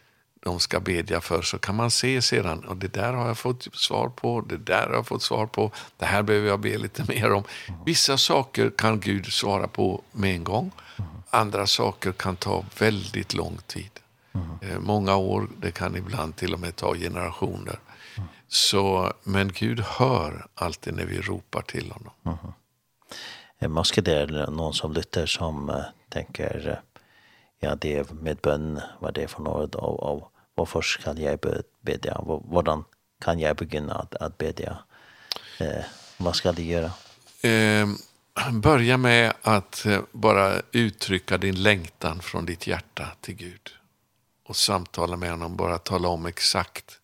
de 0.47 0.59
ska 0.59 0.79
bedja 0.79 1.21
för 1.21 1.41
så 1.41 1.57
kan 1.57 1.75
man 1.75 1.91
se 1.91 2.21
sedan 2.21 2.65
och 2.65 2.77
det 2.77 2.93
där 2.93 3.13
har 3.13 3.27
jag 3.27 3.37
fått 3.37 3.75
svar 3.75 4.09
på, 4.09 4.41
det 4.41 4.57
där 4.57 4.87
har 4.87 4.93
jag 4.93 5.07
fått 5.07 5.23
svar 5.23 5.45
på, 5.45 5.71
det 5.97 6.05
här 6.05 6.23
behöver 6.23 6.47
jag 6.47 6.59
be 6.59 6.77
lite 6.77 7.03
mer 7.07 7.31
om. 7.33 7.43
Vissa 7.85 8.17
saker 8.17 8.71
kan 8.77 8.99
Gud 8.99 9.25
svara 9.25 9.67
på 9.67 10.01
med 10.11 10.35
en 10.35 10.43
gång, 10.43 10.71
andra 11.29 11.67
saker 11.67 12.11
kan 12.11 12.35
ta 12.35 12.63
väldigt 12.79 13.33
lång 13.33 13.57
tid. 13.67 13.91
Eh, 14.61 14.79
många 14.79 15.15
år, 15.15 15.47
det 15.57 15.71
kan 15.71 15.95
ibland 15.95 16.35
till 16.35 16.53
och 16.53 16.59
med 16.59 16.75
ta 16.75 16.95
generationer. 16.95 17.79
Så, 18.47 19.13
men 19.23 19.51
Gud 19.51 19.79
hör 19.79 20.45
alltid 20.55 20.93
när 20.93 21.05
vi 21.05 21.21
ropar 21.21 21.61
till 21.61 21.91
honom. 21.91 22.13
Mm. 22.25 22.37
Eh, 23.59 23.69
måske 23.69 24.01
det 24.01 24.13
er 24.13 24.51
någon 24.51 24.73
som 24.73 24.93
lytter 24.93 25.25
som 25.25 25.69
uh, 25.69 25.83
tänker 26.09 26.67
uh, 26.67 26.75
ja, 27.59 27.75
det 27.75 27.97
er 27.97 28.05
med 28.13 28.37
bön, 28.37 28.79
vad 28.99 29.13
det 29.13 29.23
er 29.23 29.27
för 29.27 29.43
något 29.43 29.75
av, 29.75 29.99
av 29.99 30.27
hvorfor 30.57 30.81
skal 30.81 31.19
jeg 31.21 31.39
bedre? 31.39 32.17
Hvordan 32.49 32.83
kan 33.21 33.39
jeg 33.39 33.55
begynne 33.57 33.93
at, 33.93 34.17
at 34.21 34.39
dig? 34.39 34.75
Eh, 35.59 35.85
vad 36.17 36.35
ska 36.35 36.51
det 36.51 36.63
göra? 36.63 36.91
Eh, 37.41 37.87
börja 38.51 38.97
med 38.97 39.33
att 39.41 39.85
bara 40.11 40.61
uttrycka 40.71 41.37
din 41.37 41.63
längtan 41.63 42.19
från 42.21 42.45
ditt 42.45 42.67
hjärta 42.67 43.07
till 43.21 43.35
Gud. 43.35 43.69
Och 44.45 44.55
samtala 44.55 45.15
med 45.15 45.31
honom, 45.31 45.55
bara 45.55 45.77
tala 45.77 46.07
om 46.07 46.25
exakt 46.25 46.99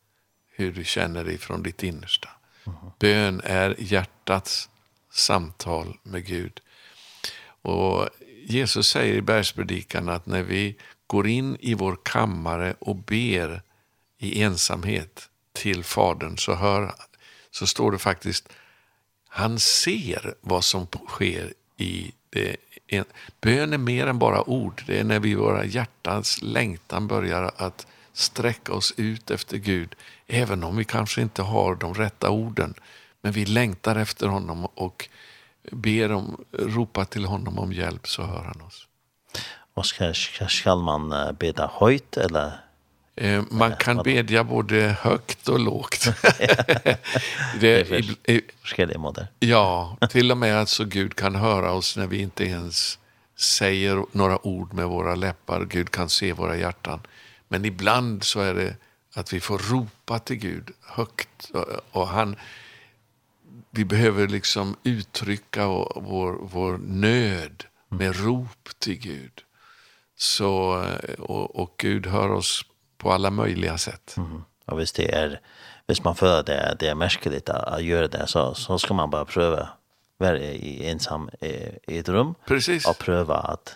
hur 0.55 0.71
du 0.71 0.83
känner 0.83 1.25
dig 1.25 1.37
från 1.37 1.63
ditt 1.63 1.83
innersta. 1.83 2.29
Mm. 2.65 2.77
Bön 2.99 3.41
är 3.43 3.75
hjärtats 3.79 4.69
samtal 5.11 5.97
med 6.03 6.25
Gud. 6.25 6.59
Och 7.61 8.09
Jesus 8.45 8.87
säger 8.87 9.13
i 9.13 9.21
bergspredikan 9.21 10.09
att 10.09 10.25
när 10.25 10.43
vi 10.43 10.67
eh, 10.67 10.75
går 11.13 11.27
in 11.27 11.57
i 11.59 11.73
vår 11.73 11.97
kammare 12.03 12.75
och 12.79 12.95
ber 12.95 13.61
i 14.17 14.41
ensamhet 14.41 15.29
till 15.53 15.83
fadern 15.83 16.37
så 16.37 16.55
hör 16.55 16.93
så 17.51 17.67
står 17.67 17.91
det 17.91 17.97
faktiskt 17.97 18.49
han 19.27 19.59
ser 19.59 20.35
vad 20.41 20.63
som 20.63 20.87
sker 21.07 21.53
i 21.77 22.11
det 22.29 22.55
en, 22.87 23.05
bön 23.41 23.73
är 23.73 23.77
mer 23.77 24.07
än 24.07 24.19
bara 24.19 24.49
ord. 24.49 24.83
Det 24.87 24.99
är 24.99 25.03
när 25.03 25.19
vi 25.19 25.35
våra 25.35 25.65
hjärtans 25.65 26.41
längtan 26.41 27.07
börjar 27.07 27.51
att 27.57 27.87
sträcka 28.13 28.73
oss 28.73 28.93
ut 28.97 29.31
efter 29.31 29.57
Gud 29.57 29.95
även 30.27 30.63
om 30.63 30.77
vi 30.77 30.83
kanske 30.83 31.21
inte 31.21 31.41
har 31.41 31.75
de 31.75 31.93
rätta 31.93 32.29
orden. 32.29 32.73
Men 33.21 33.31
vi 33.31 33.45
längtar 33.45 33.95
efter 33.95 34.27
honom 34.27 34.65
och 34.65 35.09
ber 35.71 36.11
om 36.11 36.43
ropa 36.51 37.05
till 37.05 37.25
honom 37.25 37.59
om 37.59 37.73
hjälp 37.73 38.07
så 38.07 38.23
hör 38.23 38.43
han 38.43 38.61
oss. 38.61 38.87
Vad 39.73 39.85
ska, 39.85 40.13
ska, 40.47 40.75
man 40.75 41.13
uh, 41.13 41.31
beda 41.31 41.71
höjt 41.73 42.17
eller? 42.17 42.51
Eh, 43.15 43.43
man 43.51 43.75
kan 43.75 43.97
eh, 43.97 44.03
bedja 44.03 44.43
både 44.43 44.97
högt 45.01 45.47
och 45.47 45.59
lågt. 45.59 46.05
det 47.59 47.91
är 47.91 48.85
det 48.85 48.97
moder. 48.97 49.27
Ja, 49.39 49.97
till 50.09 50.31
och 50.31 50.37
med 50.37 50.61
att 50.61 50.69
så 50.69 50.85
Gud 50.85 51.15
kan 51.15 51.35
höra 51.35 51.71
oss 51.71 51.97
när 51.97 52.07
vi 52.07 52.17
inte 52.17 52.43
ens 52.43 52.99
säger 53.35 54.05
några 54.11 54.47
ord 54.47 54.73
med 54.73 54.87
våra 54.87 55.15
läppar. 55.15 55.65
Gud 55.65 55.91
kan 55.91 56.09
se 56.09 56.33
våra 56.33 56.57
hjärtan. 56.57 56.99
Men 57.47 57.65
ibland 57.65 58.23
så 58.23 58.39
är 58.39 58.53
det 58.53 58.75
att 59.15 59.33
vi 59.33 59.39
får 59.39 59.57
ropa 59.57 60.19
till 60.19 60.35
Gud 60.35 60.71
högt 60.81 61.51
och 61.91 62.07
han 62.07 62.35
vi 63.71 63.85
behöver 63.85 64.27
liksom 64.27 64.75
uttrycka 64.83 65.67
vår 65.95 66.39
vår 66.41 66.77
nöd 66.77 67.63
med 67.89 68.15
rop 68.15 68.69
till 68.79 68.99
Gud. 68.99 69.43
Så, 70.23 70.83
och, 71.19 71.55
och 71.55 71.75
Gud 71.77 72.07
hör 72.07 72.31
oss 72.31 72.65
på 72.97 73.11
alla 73.11 73.31
möjliga 73.31 73.77
sätt. 73.77 74.13
Mm. 74.17 74.43
Ja, 74.65 74.75
visst 74.75 74.95
det 74.95 75.15
är 75.15 75.39
hvis 75.85 76.03
man 76.03 76.15
føler 76.15 76.43
det, 76.47 76.59
det 76.79 76.89
er 76.89 76.95
att, 76.95 77.49
å 77.75 77.79
gjøre 77.83 78.07
det, 78.07 78.27
så, 78.31 78.53
så 78.55 78.77
skal 78.79 78.95
man 78.95 79.11
bare 79.11 79.27
prøve 79.27 79.65
være 80.23 80.53
i, 80.55 80.85
ensam 80.87 81.27
i, 81.41 81.51
i 81.91 81.99
et 81.99 82.09
rum. 82.09 82.35
Precis. 82.47 82.85
Og 82.87 82.97
prøve 83.01 83.35
at 83.35 83.75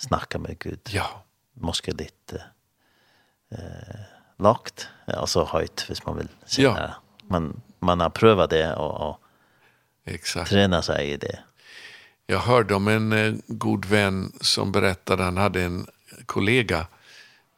snakke 0.00 0.40
med 0.42 0.58
Gud. 0.58 0.90
Ja. 0.90 1.06
Måske 1.54 1.94
litt 1.94 2.34
eh, 2.34 4.00
lagt, 4.42 4.88
alltså 5.06 5.44
høyt, 5.52 5.86
hvis 5.86 6.02
man 6.06 6.18
vil 6.18 6.32
si 6.46 6.64
ja. 6.66 6.74
det. 6.74 6.90
Men 7.30 7.52
man 7.84 8.02
har 8.02 8.10
prøvd 8.16 8.48
det 8.50 8.64
og, 8.74 8.90
og 8.90 10.10
Exakt. 10.10 10.50
trene 10.50 10.82
seg 10.82 11.14
i 11.14 11.16
det. 11.22 11.36
Jag 12.30 12.38
hörde 12.38 12.74
om 12.74 12.88
en 12.88 13.42
god 13.46 13.84
vän 13.84 14.32
som 14.40 14.72
berättade 14.72 15.22
han 15.22 15.36
hade 15.36 15.62
en 15.62 15.86
kollega 16.26 16.86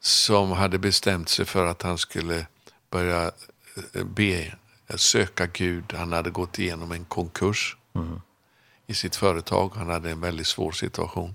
som 0.00 0.50
hade 0.50 0.78
bestämt 0.78 1.28
sig 1.28 1.44
för 1.44 1.66
att 1.66 1.82
han 1.82 1.98
skulle 1.98 2.46
börja 2.90 3.32
be, 4.04 4.54
söka 4.94 5.46
Gud. 5.46 5.92
Han 5.92 6.12
hade 6.12 6.30
gått 6.30 6.58
igenom 6.58 6.92
en 6.92 7.04
konkurs 7.04 7.76
mm. 7.94 8.20
i 8.86 8.94
sitt 8.94 9.16
företag. 9.16 9.72
Han 9.74 9.88
hade 9.88 10.10
en 10.10 10.20
väldigt 10.20 10.46
svår 10.46 10.72
situation. 10.72 11.34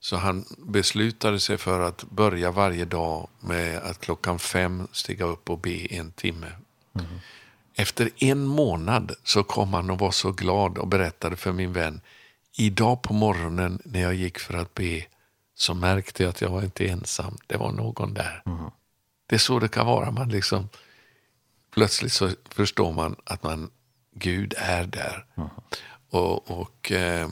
Så 0.00 0.16
han 0.16 0.44
beslutade 0.58 1.40
sig 1.40 1.56
för 1.56 1.80
att 1.80 2.04
börja 2.10 2.50
varje 2.50 2.84
dag 2.84 3.28
med 3.40 3.78
att 3.78 4.00
klockan 4.00 4.38
fem 4.38 4.88
stiga 4.92 5.24
upp 5.24 5.50
och 5.50 5.58
be 5.58 5.94
en 5.94 6.12
timme. 6.12 6.52
Mm. 6.94 7.06
Efter 7.74 8.10
en 8.16 8.46
månad 8.46 9.12
så 9.24 9.42
kom 9.42 9.74
han 9.74 9.90
och 9.90 9.98
var 9.98 10.10
så 10.10 10.32
glad 10.32 10.78
och 10.78 10.88
berättade 10.88 11.36
för 11.36 11.52
min 11.52 11.72
vän 11.72 12.00
idag 12.56 13.02
på 13.02 13.12
morgonen 13.12 13.82
när 13.84 14.00
jag 14.00 14.14
gick 14.14 14.38
för 14.38 14.54
att 14.54 14.74
be 14.74 15.04
så 15.54 15.74
märkte 15.74 16.22
jag 16.22 16.30
att 16.30 16.40
jag 16.40 16.50
var 16.50 16.62
inte 16.62 16.88
ensam. 16.88 17.38
Det 17.46 17.56
var 17.56 17.72
någon 17.72 18.14
där. 18.14 18.42
Mm. 18.46 18.70
Det 19.26 19.34
är 19.34 19.38
så 19.38 19.58
det 19.58 19.68
kan 19.68 19.86
vara. 19.86 20.10
Man 20.10 20.28
liksom, 20.28 20.68
plötsligt 21.74 22.12
så 22.12 22.30
förstår 22.48 22.92
man 22.92 23.16
att 23.24 23.42
man, 23.42 23.70
Gud 24.14 24.54
är 24.56 24.86
där. 24.86 25.26
Mm. 25.36 25.48
Och, 26.10 26.50
och 26.50 26.92
eh, 26.92 27.28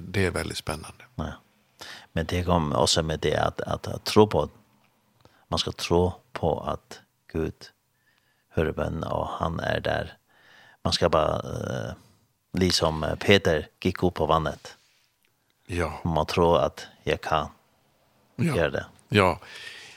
det 0.00 0.26
är 0.26 0.30
väldigt 0.30 0.58
spännande. 0.58 1.04
Ja. 1.14 1.32
Men 2.12 2.26
det 2.26 2.44
kom 2.44 2.72
också 2.72 3.02
med 3.02 3.20
det 3.20 3.36
att, 3.36 3.60
att, 3.60 3.86
att 3.86 4.04
tro 4.04 4.26
på 4.26 4.48
man 5.50 5.58
ska 5.58 5.72
tro 5.72 6.12
på 6.32 6.60
att 6.60 7.00
Gud 7.32 7.54
hör 8.48 8.72
bön 8.72 9.04
och 9.04 9.28
han 9.28 9.60
är 9.60 9.80
där. 9.80 10.18
Man 10.82 10.92
ska 10.92 11.08
bara... 11.08 11.36
Eh, 11.36 11.94
liksom 12.52 13.16
Peter 13.20 13.66
gick 13.80 14.02
upp 14.02 14.14
på 14.14 14.26
vannet. 14.26 14.76
Ja. 15.66 16.00
Man 16.04 16.26
tror 16.26 16.58
att 16.58 16.86
jag 17.02 17.20
kan 17.20 17.48
ja. 18.36 18.56
göra 18.56 18.70
det. 18.70 18.86
Ja. 19.08 19.38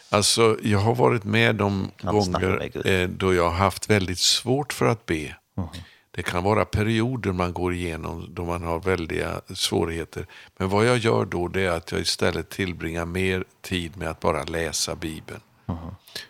Alltså 0.09 0.57
jag 0.63 0.79
har 0.79 0.95
varit 0.95 1.23
med 1.23 1.55
de 1.55 1.91
gånger 2.01 2.87
eh, 2.87 3.09
då 3.09 3.33
jag 3.33 3.43
har 3.43 3.57
haft 3.57 3.89
väldigt 3.89 4.19
svårt 4.19 4.73
för 4.73 4.85
att 4.85 5.05
be. 5.05 5.35
Mm. 5.57 5.69
Det 6.11 6.23
kan 6.23 6.43
vara 6.43 6.65
perioder 6.65 7.31
man 7.31 7.53
går 7.53 7.73
igenom 7.73 8.27
då 8.29 8.45
man 8.45 8.63
har 8.63 8.79
väldiga 8.79 9.41
svårigheter. 9.55 10.25
Men 10.57 10.69
vad 10.69 10.85
jag 10.85 10.97
gör 10.97 11.25
då 11.25 11.47
det 11.47 11.61
är 11.61 11.71
att 11.71 11.91
jag 11.91 12.01
istället 12.01 12.49
tillbringar 12.49 13.05
mer 13.05 13.43
tid 13.61 13.97
med 13.97 14.09
att 14.09 14.19
bara 14.19 14.43
läsa 14.43 14.95
Bibeln. 14.95 15.41
Mm. 15.67 15.79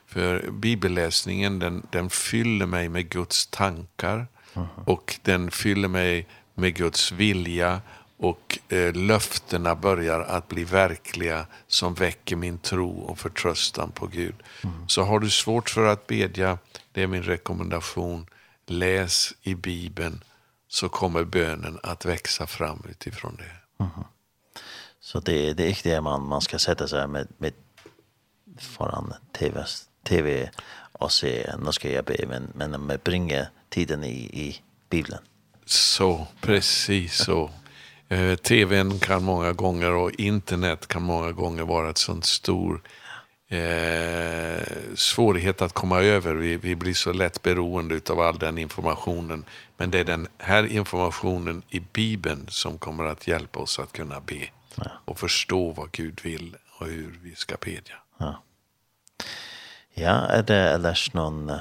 För 0.08 0.52
bibelläsningen 0.52 1.60
den, 1.60 1.88
den 1.92 2.10
fyller 2.10 2.66
mig 2.66 2.90
med 2.90 3.10
Guds 3.10 3.48
tankar 3.48 4.28
Och 4.86 5.20
den 5.22 5.52
fyller 5.52 5.88
mig 5.88 6.28
med 6.54 6.76
Guds 6.76 7.12
vilja 7.12 7.82
och 8.18 8.60
eh, 8.70 8.94
löftena 8.94 9.76
börjar 9.76 10.20
att 10.20 10.48
bli 10.48 10.64
verkliga 10.64 11.46
som 11.68 11.94
väcker 11.94 12.36
min 12.36 12.58
tro 12.58 13.00
och 13.00 13.20
förtröstan 13.20 13.92
på 13.92 14.08
Gud. 14.08 14.36
Mm. 14.64 14.90
Så 14.90 15.04
har 15.04 15.20
du 15.20 15.30
svårt 15.30 15.70
för 15.70 15.86
att 15.86 16.08
bedja, 16.08 16.58
det 16.92 17.04
är 17.04 17.08
min 17.08 17.24
rekommendation, 17.24 18.26
läs 18.66 19.34
i 19.42 19.56
Bibeln 19.56 20.24
så 20.68 20.90
kommer 20.90 21.24
bönen 21.24 21.80
att 21.84 22.06
växa 22.06 22.48
fram 22.48 22.84
utifrån 22.90 23.36
det. 23.36 23.84
Mm. 23.84 24.04
Så 25.00 25.20
det 25.20 25.54
det 25.54 25.64
är 25.64 25.70
inte 25.70 25.90
det 25.90 26.02
man 26.02 26.28
man 26.28 26.42
ska 26.42 26.60
sätta 26.60 26.88
sig 26.88 27.08
med 27.08 27.28
med 27.38 27.54
föran 28.58 29.14
TV 29.32 29.66
TV 30.04 30.50
och 30.92 31.12
se, 31.12 31.54
nu 31.66 31.72
ska 31.72 31.92
jag 31.92 32.06
be 32.06 32.26
men 32.28 32.52
men 32.56 32.86
med 32.86 33.00
bringa 33.00 33.48
tiden 33.74 34.04
i, 34.04 34.16
i 34.16 34.62
Bibeln. 34.90 35.20
Så, 35.66 36.28
precis 36.42 37.16
så. 37.16 37.50
Eh, 38.10 38.36
TVn 38.36 39.00
kan 39.00 39.24
många 39.24 39.54
gånger 39.54 39.92
och 39.92 40.12
internet 40.12 40.88
kan 40.88 41.02
många 41.02 41.32
gånger 41.32 41.64
vara 41.64 41.90
ett 41.90 41.98
sånt 41.98 42.26
stor 42.26 42.82
eh, 43.48 44.64
svårighet 44.96 45.62
att 45.62 45.74
komma 45.74 46.02
över. 46.02 46.36
Vi, 46.36 46.58
vi 46.58 46.76
blir 46.76 46.94
så 46.94 47.14
lätt 47.14 47.42
beroende 47.42 48.00
av 48.10 48.20
all 48.20 48.40
den 48.40 48.58
informationen. 48.58 49.46
Men 49.78 49.92
det 49.92 50.00
är 50.00 50.04
den 50.04 50.28
här 50.38 50.66
informationen 50.66 51.64
i 51.70 51.80
Bibeln 51.80 52.46
som 52.50 52.78
kommer 52.78 53.04
att 53.04 53.28
hjälpa 53.28 53.60
oss 53.60 53.80
att 53.80 53.92
kunna 53.92 54.20
be. 54.20 54.48
Ja. 54.76 54.92
Och 55.06 55.20
förstå 55.20 55.72
vad 55.72 55.92
Gud 55.92 56.20
vill 56.24 56.56
och 56.80 56.88
hur 56.88 57.20
vi 57.24 57.36
ska 57.36 57.56
bedja. 57.66 57.96
Ja. 58.18 58.44
Ja, 59.94 60.12
är 60.12 60.44
det 60.44 60.56
eller 60.56 61.16
någon 61.16 61.52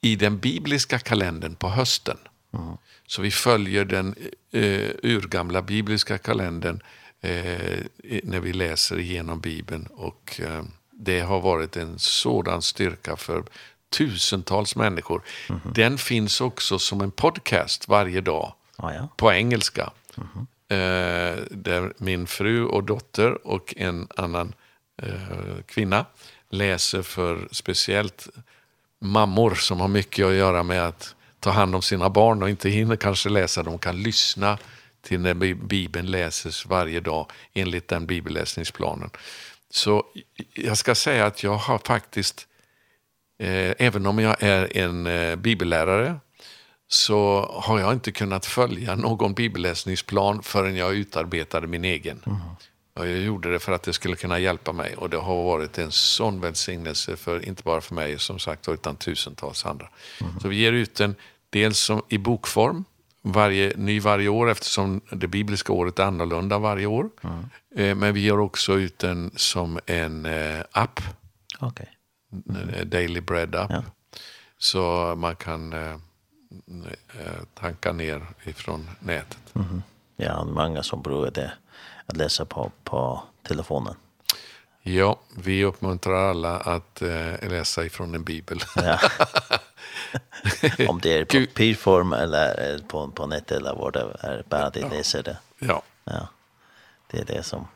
i 0.00 0.16
den 0.16 0.38
bibliska 0.38 0.98
kalendern 0.98 1.54
på 1.54 1.68
hösten. 1.68 2.18
Mm. 2.52 2.76
Så 3.06 3.22
vi 3.22 3.30
följer 3.30 3.84
den 3.84 4.14
eh, 4.52 4.90
urgamla 5.02 5.62
bibliska 5.62 6.18
kalendern 6.18 6.80
eh, 7.24 7.84
när 8.22 8.40
vi 8.40 8.52
läser 8.52 8.98
igenom 8.98 9.40
Bibeln 9.40 9.86
och 9.86 10.40
eh, 10.40 10.62
det 10.90 11.20
har 11.20 11.40
varit 11.40 11.76
en 11.76 11.98
sådan 11.98 12.62
styrka 12.62 13.16
för 13.16 13.44
tusentals 13.90 14.76
människor. 14.76 15.22
Mm 15.48 15.60
-hmm. 15.60 15.74
Den 15.74 15.98
finns 15.98 16.40
också 16.40 16.78
som 16.78 17.00
en 17.00 17.10
podcast 17.10 17.88
varje 17.88 18.20
dag 18.20 18.54
ah, 18.76 18.92
ja. 18.92 19.08
på 19.16 19.32
engelska. 19.32 19.90
Mm 20.16 20.28
-hmm. 20.34 20.46
eh, 20.68 21.44
där 21.50 21.92
min 21.98 22.26
fru 22.26 22.64
och 22.64 22.84
dotter 22.84 23.46
och 23.46 23.74
en 23.76 24.08
annan 24.16 24.54
eh, 25.02 25.62
kvinna 25.66 26.04
läser 26.50 27.02
för 27.02 27.48
speciellt 27.50 28.28
mammor 29.00 29.54
som 29.54 29.80
har 29.80 29.88
mycket 29.88 30.26
att 30.26 30.34
göra 30.34 30.62
med 30.62 30.86
att 30.88 31.14
ta 31.40 31.50
hand 31.50 31.74
om 31.74 31.82
sina 31.82 32.10
barn 32.10 32.42
och 32.42 32.50
inte 32.50 32.68
hinner 32.68 32.96
kanske 32.96 33.28
läsa. 33.28 33.62
De 33.62 33.78
kan 33.78 34.02
lyssna 34.02 34.58
till 35.04 35.20
när 35.20 35.54
Bibeln 35.54 36.06
läses 36.06 36.66
varje 36.66 37.00
dag 37.00 37.30
enligt 37.54 37.88
den 37.88 38.06
bibelläsningsplanen. 38.06 39.10
Så 39.70 40.04
jag 40.54 40.78
ska 40.78 40.94
säga 40.94 41.26
att 41.26 41.42
jag 41.42 41.54
har 41.54 41.78
faktiskt, 41.78 42.46
eh, 43.38 43.72
även 43.78 44.06
om 44.06 44.18
jag 44.18 44.36
är 44.42 44.76
en 44.76 45.06
eh, 45.06 45.36
bibellärare, 45.36 46.16
så 46.88 47.50
har 47.62 47.80
jag 47.80 47.92
inte 47.92 48.12
kunnat 48.12 48.46
följa 48.46 48.96
någon 48.96 49.34
bibelläsningsplan 49.34 50.42
förrän 50.42 50.76
jag 50.76 50.94
utarbetade 50.94 51.66
min 51.66 51.84
egen. 51.84 52.22
Mm. 52.26 52.38
Och 52.94 53.08
jag 53.08 53.18
gjorde 53.18 53.52
det 53.52 53.58
för 53.58 53.72
att 53.72 53.82
det 53.82 53.92
skulle 53.92 54.16
kunna 54.16 54.38
hjälpa 54.38 54.72
mig. 54.72 54.96
Och 54.96 55.10
det 55.10 55.16
har 55.16 55.44
varit 55.44 55.78
en 55.78 55.92
sån 55.92 56.40
välsignelse, 56.40 57.16
för, 57.16 57.48
inte 57.48 57.62
bara 57.62 57.80
för 57.80 57.94
mig 57.94 58.18
som 58.18 58.38
sagt, 58.38 58.68
utan 58.68 58.96
tusentals 58.96 59.66
andra. 59.66 59.88
Mm. 60.20 60.40
Så 60.40 60.48
vi 60.48 60.56
ger 60.56 60.72
ut 60.72 60.94
den 60.94 61.14
dels 61.50 61.78
som, 61.78 62.02
i 62.08 62.18
bokform, 62.18 62.84
varje, 63.24 63.72
ny 63.76 64.00
varje 64.00 64.28
år 64.28 64.50
eftersom 64.50 65.00
det 65.10 65.28
bibliska 65.28 65.72
året 65.72 65.98
är 65.98 66.04
annorlunda 66.04 66.58
varje 66.58 66.86
år. 66.86 67.10
Mm. 67.22 67.44
Eh, 67.76 67.94
men 67.94 68.14
vi 68.14 68.20
gör 68.20 68.38
också 68.38 68.72
ut 68.72 68.98
den 68.98 69.30
som 69.36 69.78
en 69.86 70.26
eh, 70.26 70.60
app. 70.72 71.00
Okay. 71.60 71.86
Mm. 72.48 72.90
Daily 72.90 73.20
Bread 73.20 73.54
app. 73.54 73.70
Ja. 73.70 73.82
Så 74.58 75.14
man 75.16 75.36
kan 75.36 75.72
eh, 75.72 75.96
tanka 77.54 77.92
ner 77.92 78.26
ifrån 78.44 78.90
nätet. 79.00 79.54
Mm. 79.54 79.82
Ja, 80.16 80.44
många 80.44 80.82
som 80.82 81.02
brukar 81.02 81.30
det 81.30 81.52
att 82.06 82.16
läsa 82.16 82.44
på, 82.44 82.72
på 82.84 83.22
telefonen. 83.48 83.94
Ja, 84.82 85.20
vi 85.36 85.64
uppmuntrar 85.64 86.30
alla 86.30 86.56
att 86.56 87.02
eh, 87.02 87.48
läsa 87.50 87.84
ifrån 87.84 88.14
en 88.14 88.24
bibel. 88.24 88.60
Ja. 88.76 88.98
Om 90.88 91.00
det 91.00 91.18
är 91.18 91.24
på 91.24 91.46
papperform 91.46 92.12
eller 92.12 92.78
på, 92.78 93.08
på 93.08 93.26
nätet 93.26 93.50
eller 93.50 93.74
vad 93.74 93.92
det 93.92 94.16
är, 94.20 94.44
bara 94.48 94.70
det 94.70 94.88
läser 94.88 95.22
det. 95.22 95.36
Ja. 95.58 95.82
ja. 96.04 96.28
Det 97.10 97.18
är 97.18 97.24
det 97.24 97.42
som, 97.42 97.68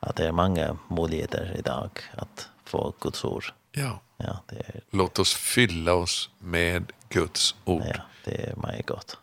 att 0.00 0.16
det 0.16 0.26
är 0.26 0.32
många 0.32 0.76
möjligheter 0.88 1.56
idag 1.58 1.90
att 2.16 2.48
få 2.64 2.94
Guds 3.00 3.24
ord. 3.24 3.44
Ja. 3.72 4.00
ja 4.16 4.40
det 4.46 4.56
är... 4.56 4.80
Låt 4.90 5.18
oss 5.18 5.34
fylla 5.34 5.94
oss 5.94 6.30
med 6.38 6.92
Guds 7.08 7.54
ord. 7.64 7.82
Ja, 7.86 8.02
det 8.24 8.34
är 8.34 8.54
mycket 8.56 8.86
gott. 8.86 9.18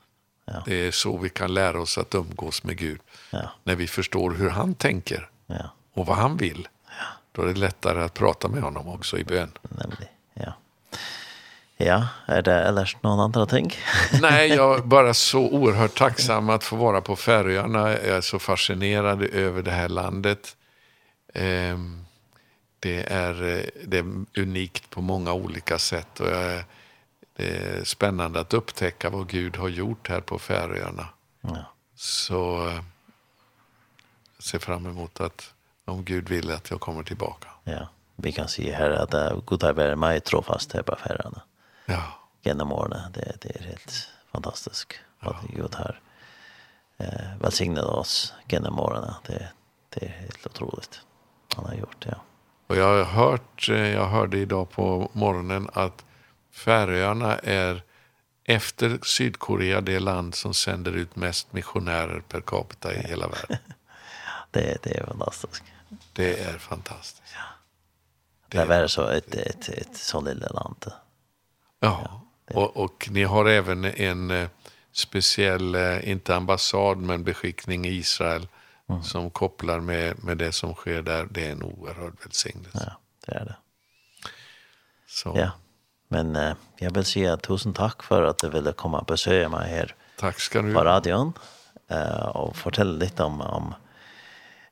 Ja. 0.45 0.63
Det 0.65 0.76
är 0.76 0.91
så 0.91 1.17
vi 1.17 1.30
kan 1.30 1.54
lära 1.54 1.82
oss 1.82 1.97
att 1.97 2.15
umgås 2.15 2.63
med 2.63 2.78
Gud. 2.78 3.02
Ja. 3.32 3.52
När 3.63 3.76
vi 3.76 3.88
förstår 3.88 4.32
hur 4.32 4.50
han 4.50 4.76
tänker 4.76 5.30
ja. 5.47 5.71
och 5.93 6.06
vad 6.06 6.17
han 6.17 6.38
vill. 6.38 6.67
Ja. 6.86 7.06
Då 7.32 7.41
är 7.41 7.47
det 7.47 7.60
lättare 7.60 8.04
att 8.04 8.13
prata 8.13 8.47
med 8.47 8.63
honom 8.63 8.88
också 8.88 9.17
i 9.17 9.24
bön. 9.24 9.52
Nämligen, 9.62 10.13
ja. 10.34 10.54
Ja, 11.85 12.07
är 12.25 12.41
det 12.41 12.53
eller 12.53 12.97
någon 13.01 13.19
andra 13.19 13.45
ting? 13.45 13.73
Nej, 14.21 14.49
jag 14.49 14.77
är 14.77 14.81
bara 14.81 15.13
så 15.13 15.39
oerhört 15.39 15.97
tacksam 15.97 16.49
att 16.49 16.63
få 16.63 16.75
vara 16.75 17.01
på 17.01 17.15
Färöarna. 17.15 17.89
Jag 17.89 18.05
är 18.05 18.21
så 18.21 18.39
fascinerad 18.39 19.23
över 19.23 19.61
det 19.61 19.71
här 19.71 19.89
landet. 19.89 20.55
Ehm 21.33 22.01
det 22.81 23.11
är 23.11 23.33
det 23.83 23.97
är 23.97 24.25
unikt 24.37 24.89
på 24.89 25.01
många 25.01 25.33
olika 25.33 25.79
sätt 25.79 26.19
och 26.19 26.27
jag 26.27 26.43
är, 26.43 26.65
det 27.35 27.57
är 27.57 27.83
spännande 27.83 28.39
att 28.39 28.53
upptäcka 28.53 29.09
vad 29.09 29.27
Gud 29.27 29.57
har 29.57 29.69
gjort 29.69 30.09
här 30.09 30.21
på 30.21 30.39
Färöarna. 30.39 31.07
Ja. 31.41 31.65
Så 31.95 32.71
jag 34.35 34.43
ser 34.43 34.59
fram 34.59 34.85
emot 34.85 35.21
att 35.21 35.53
om 35.85 36.03
Gud 36.03 36.29
vill 36.29 36.51
att 36.51 36.69
jag 36.69 36.79
kommer 36.79 37.03
tillbaka. 37.03 37.47
Ja, 37.63 37.87
vi 38.15 38.31
kan 38.31 38.47
se 38.47 38.73
här 38.73 38.91
att 38.91 39.45
Gud 39.45 39.63
har 39.63 39.73
varit 39.73 39.97
mig 39.97 40.21
trofast 40.21 40.73
här 40.73 40.81
på 40.81 40.95
Färöarna. 40.95 41.41
Ja. 41.91 42.04
Genom 42.41 42.71
åren. 42.71 43.12
Det, 43.13 43.36
det 43.41 43.56
är 43.56 43.63
helt 43.63 44.10
fantastiskt. 44.32 44.93
Vad 45.19 45.36
ja. 45.36 45.56
Gud 45.56 45.75
har 45.75 46.01
eh, 46.97 47.38
välsignat 47.39 47.86
oss 47.86 48.34
genom 48.47 48.80
åren. 48.80 49.13
Det, 49.27 49.49
det 49.89 50.06
är 50.06 50.10
helt 50.10 50.45
otroligt. 50.45 51.01
Han 51.56 51.65
har 51.65 51.73
gjort 51.73 51.95
det, 51.99 52.10
ja. 52.10 52.21
Och 52.67 52.77
jag 52.77 52.86
har 52.86 53.04
hört, 53.04 53.67
jag 53.67 54.08
hörde 54.08 54.38
idag 54.38 54.69
på 54.69 55.10
morgonen 55.13 55.69
att 55.73 56.06
Färöarna 56.51 57.38
är 57.38 57.84
efter 58.43 58.99
Sydkorea 59.04 59.82
det 59.82 59.99
land 59.99 60.36
som 60.36 60.54
sänder 60.54 60.91
ut 60.91 61.15
mest 61.15 61.54
missionärer 61.54 62.19
per 62.27 62.41
capita 62.41 62.93
i 62.93 62.99
hela 62.99 63.27
världen. 63.27 63.58
det, 64.51 64.84
det 64.84 64.97
är 64.97 65.06
fantastiskt. 65.06 65.63
Det 66.13 66.39
är 66.39 66.57
fantastiskt. 66.57 67.34
Ja. 67.34 67.43
Det, 68.47 68.65
det 68.65 68.76
är 68.76 68.88
så 68.88 69.07
ett, 69.07 69.36
ett, 69.36 69.70
ett, 69.70 69.70
ett 69.70 69.97
så 69.97 70.22
lilla 70.22 70.47
land. 70.47 70.91
Ja, 71.84 72.21
och, 72.53 72.77
och 72.77 73.07
ni 73.11 73.23
har 73.23 73.45
även 73.45 73.86
en 73.86 74.49
speciell, 74.91 75.75
inte 76.03 76.36
ambassad, 76.36 76.97
men 76.97 77.23
beskickning 77.23 77.86
i 77.86 77.89
Israel 77.89 78.47
mm. 78.89 79.03
som 79.03 79.29
kopplar 79.29 79.79
med, 79.79 80.23
med 80.23 80.38
det 80.38 80.51
som 80.51 80.73
sker 80.73 81.01
där. 81.01 81.27
Det 81.32 81.47
är 81.47 81.51
en 81.51 81.63
oerhörd 81.63 82.13
välsignelse. 82.23 82.86
Ja, 82.88 82.97
det 83.25 83.39
är 83.39 83.45
det. 83.45 83.55
Så. 85.07 85.34
Ja, 85.36 85.51
men 86.07 86.36
eh, 86.36 86.53
jag 86.77 86.93
vill 86.93 87.05
säga 87.05 87.38
tusen 87.38 87.73
tack 87.73 88.03
för 88.03 88.23
att 88.23 88.38
du 88.38 88.49
ville 88.49 88.73
komma 88.73 88.99
och 88.99 89.05
besöka 89.05 89.49
mig 89.49 89.69
här 89.69 89.95
tack 90.21 90.39
ska 90.39 90.61
du. 90.61 90.73
på 90.73 90.84
radion 90.84 91.34
eh, 91.88 92.25
och 92.25 92.55
fortälla 92.55 92.91
lite 92.91 93.23
om, 93.23 93.41
om 93.41 93.73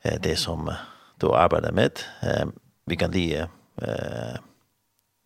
eh, 0.01 0.21
det 0.21 0.35
som 0.35 0.73
du 1.15 1.33
arbetar 1.33 1.71
med. 1.71 1.99
Eh, 2.21 2.47
vi 2.85 2.95
kan 2.95 3.11
lige 3.11 3.47
eh, 3.81 4.39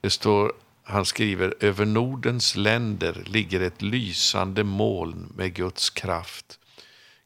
Det 0.00 0.10
står, 0.10 0.52
han 0.82 1.04
skriver, 1.04 1.54
över 1.60 1.84
Nordens 1.84 2.56
länder 2.56 3.22
ligger 3.26 3.60
ett 3.60 3.82
lysande 3.82 4.64
moln 4.64 5.32
med 5.36 5.54
Guds 5.54 5.90
kraft. 5.90 6.58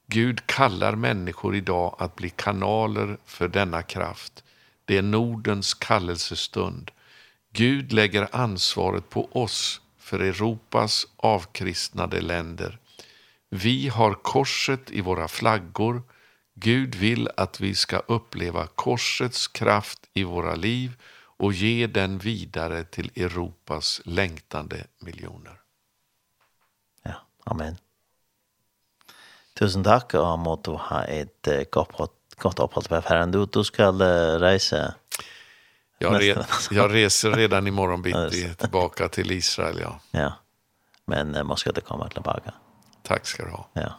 Gud 0.06 0.46
kallar 0.46 0.94
människor 0.94 1.56
idag 1.56 1.96
att 1.98 2.16
bli 2.16 2.30
kanaler 2.30 3.18
för 3.24 3.48
denna 3.48 3.82
kraft. 3.82 4.44
Det 4.84 4.96
är 4.96 5.02
Nordens 5.02 5.74
kallelsestund. 5.74 6.90
Gud 7.52 7.92
lägger 7.92 8.28
ansvaret 8.32 9.10
på 9.10 9.28
oss 9.32 9.80
för 9.98 10.20
Europas 10.20 11.06
avkristnade 11.16 12.20
länder. 12.20 12.78
Vi 13.48 13.88
har 13.88 14.14
korset 14.14 14.90
i 14.90 15.00
våra 15.00 15.28
flaggor. 15.28 16.02
Gud 16.54 16.94
vill 16.94 17.28
att 17.36 17.60
vi 17.60 17.74
ska 17.74 17.98
uppleva 17.98 18.66
korsets 18.66 19.48
kraft 19.48 20.08
i 20.14 20.24
våra 20.24 20.54
liv 20.54 20.92
och 21.40 21.52
ge 21.52 21.86
den 21.86 22.18
vidare 22.18 22.84
till 22.84 23.10
Europas 23.14 24.00
längtande 24.04 24.86
miljoner. 24.98 25.60
Ja, 27.02 27.14
amen. 27.44 27.76
Tusen 29.58 29.84
takk, 29.84 30.14
og 30.14 30.38
må 30.38 30.56
du 30.64 30.76
ha 30.78 31.02
et 31.04 31.48
godt, 31.70 31.96
godt 32.38 32.60
opphold 32.60 32.88
på 32.88 33.00
ferden. 33.02 33.32
Du, 33.34 33.44
du 33.46 33.64
skal 33.64 34.02
reise 34.40 34.94
Jag, 36.02 36.20
re 36.20 36.44
jag 36.70 36.94
reser 36.94 37.30
redan 37.30 37.66
imorgon 37.66 38.02
bitti 38.02 38.54
tillbaka 38.54 39.08
till 39.08 39.30
Israel, 39.30 39.78
ja. 39.80 40.00
Ja, 40.10 40.32
men 41.04 41.46
man 41.46 41.56
ska 41.56 41.70
inte 41.70 41.80
komma 41.80 42.08
tillbaka. 42.08 42.52
Tack 43.02 43.26
ska 43.26 43.44
du 43.44 43.50
ha. 43.50 43.68
Ja. 43.72 43.92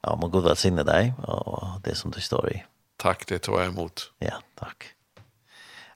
Ja, 0.00 0.16
må 0.16 0.28
Gud 0.28 0.44
välsigna 0.44 0.84
dig 0.84 1.14
och 1.22 1.80
det 1.84 1.94
som 1.94 2.10
du 2.10 2.20
står 2.20 2.52
i. 2.52 2.64
Tack, 2.96 3.26
det 3.26 3.38
tar 3.38 3.58
jag 3.58 3.66
emot. 3.66 4.12
Ja, 4.18 4.42
tack. 4.54 4.84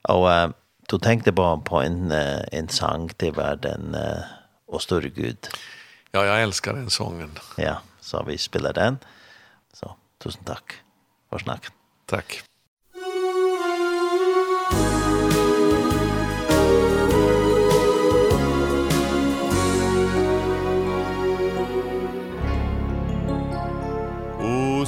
Och 0.02 0.32
eh, 0.32 0.50
du 0.88 0.98
tänkte 0.98 1.32
bara 1.32 1.56
på 1.56 1.80
en, 1.80 2.10
en 2.52 2.68
sång, 2.68 3.10
det 3.16 3.30
var 3.30 3.56
den 3.56 3.94
äh, 3.94 4.22
Och 4.66 4.82
större 4.82 5.08
Gud. 5.08 5.48
Ja, 6.10 6.24
jag 6.24 6.42
älskar 6.42 6.74
den 6.74 6.90
sången. 6.90 7.38
Ja, 7.56 7.82
så 8.00 8.22
vi 8.22 8.38
spelar 8.38 8.72
den. 8.72 8.98
Så, 9.72 9.96
tusen 10.18 10.44
tack 10.44 10.72
för 11.30 11.38
snacket. 11.38 11.72
Tack. 12.06 12.42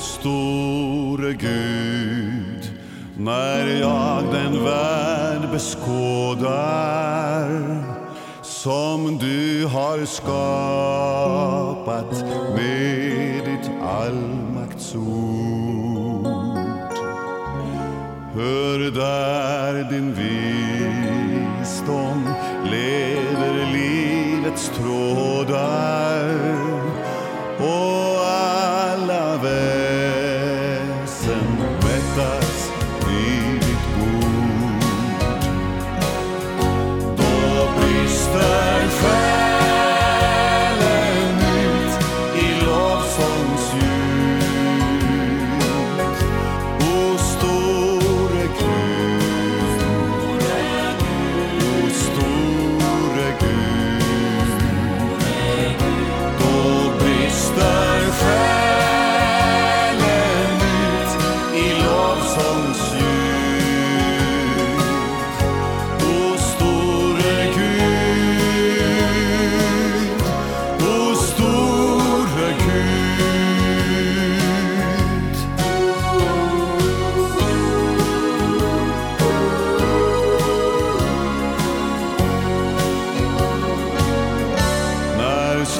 store 0.02 1.32
Gud 1.32 2.70
När 3.16 3.66
jag 3.66 4.24
den 4.32 4.64
värld 4.64 5.50
beskådar 5.52 7.48
Som 8.42 9.18
du 9.18 9.66
har 9.66 10.04
skapat 10.04 12.24
Med 12.56 13.44
ditt 13.44 13.70
allmaktsord. 13.82 15.22
Hör 18.34 18.90
där 18.90 19.90
din 19.90 20.14
visdom 20.14 22.28
Leder 22.64 23.72
livets 23.72 24.70
trådar. 24.76 26.71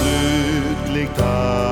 slutligt 0.03 1.17
där 1.17 1.72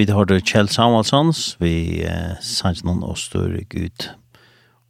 Vi 0.00 0.06
har 0.08 0.24
det 0.24 0.46
Kjell 0.48 0.68
Samuelsons, 0.72 1.58
vi 1.60 2.00
eh, 2.08 2.38
sanns 2.40 2.78
noen 2.86 3.02
og 3.04 3.18
større 3.20 3.66
gud. 3.68 4.06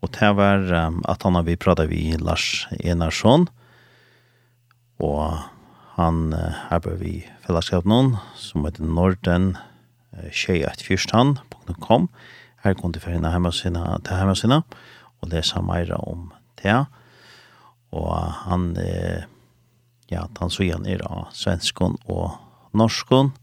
Og 0.06 0.12
det 0.14 0.28
var 0.38 0.62
um, 0.70 1.00
at 1.10 1.24
han 1.26 1.34
har 1.34 1.48
vi 1.48 1.56
pratet 1.58 1.90
vi 1.90 2.12
Lars 2.22 2.68
Enarsson, 2.78 3.48
og 5.02 5.40
han 5.96 6.20
eh, 6.30 6.60
har 6.68 6.84
bør 6.84 7.00
vi 7.02 7.16
fellesskap 7.42 7.90
noen, 7.90 8.20
som 8.38 8.68
heter 8.68 8.86
Norden, 8.86 9.56
eh, 10.14 10.30
tjejatfyrstan.com. 10.30 12.06
Her 12.62 12.78
kom 12.78 12.94
til 12.94 13.02
ferien 13.02 13.26
hjemme 13.26 13.50
til 13.50 13.82
hjemme 14.14 14.38
sina, 14.38 14.62
og 15.18 15.34
lesa 15.34 15.58
meira 15.58 15.98
om 16.06 16.28
det. 16.62 16.84
Og 17.90 18.14
han, 18.46 18.76
eh, 18.78 19.26
ja, 20.14 20.28
han 20.38 20.54
så 20.54 20.68
igjen 20.68 20.86
er 20.86 21.02
av 21.10 21.34
svenskon 21.34 21.98
og 22.06 22.38
norskon, 22.78 23.34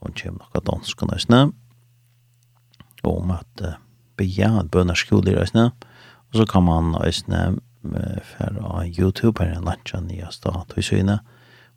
og 0.00 0.14
kjem 0.16 0.38
nokka 0.40 0.62
dansk 0.64 1.02
og 1.02 1.10
nøysne, 1.12 1.40
og 3.02 3.22
om 3.22 3.32
at 3.36 3.64
uh, 3.64 3.78
bya, 4.16 4.58
at 4.60 4.70
bønner 4.72 4.96
skoler 4.98 5.32
i 5.32 5.38
nøysne, 5.38 5.70
og 6.30 6.38
så 6.38 6.46
kan 6.48 6.64
man 6.64 6.92
nøysne 6.94 7.40
uh, 7.84 8.20
fra 8.32 8.84
YouTube, 8.86 9.42
her 9.42 9.58
er 9.58 9.64
lunchen 9.64 10.10
i 10.10 10.20
Astat 10.24 10.76
og 10.76 10.84
syne, 10.84 11.20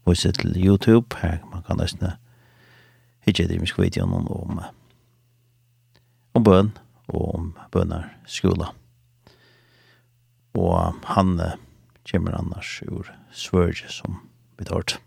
og 0.05 0.17
se 0.17 0.31
til 0.31 0.55
YouTube, 0.57 1.15
her 1.21 1.43
man 1.51 1.63
kan 1.63 1.79
nøysne 1.79 2.15
hitje 3.23 3.47
det 3.47 3.61
vi 3.61 3.67
skal 3.71 3.85
vite 3.85 4.01
gjennom 4.01 4.27
om, 4.31 4.59
om 6.33 6.43
bøn, 6.43 6.73
og 7.07 7.35
om 7.35 7.53
bønner 7.71 8.09
skoler. 8.25 8.75
Og 10.53 10.93
han 11.15 11.39
uh, 11.39 11.55
kommer 12.11 12.37
annars 12.37 12.81
ur 12.87 13.07
Sverige 13.31 13.89
som 13.89 14.21
vi 14.57 14.65
tar 14.65 14.81
til. 14.81 14.99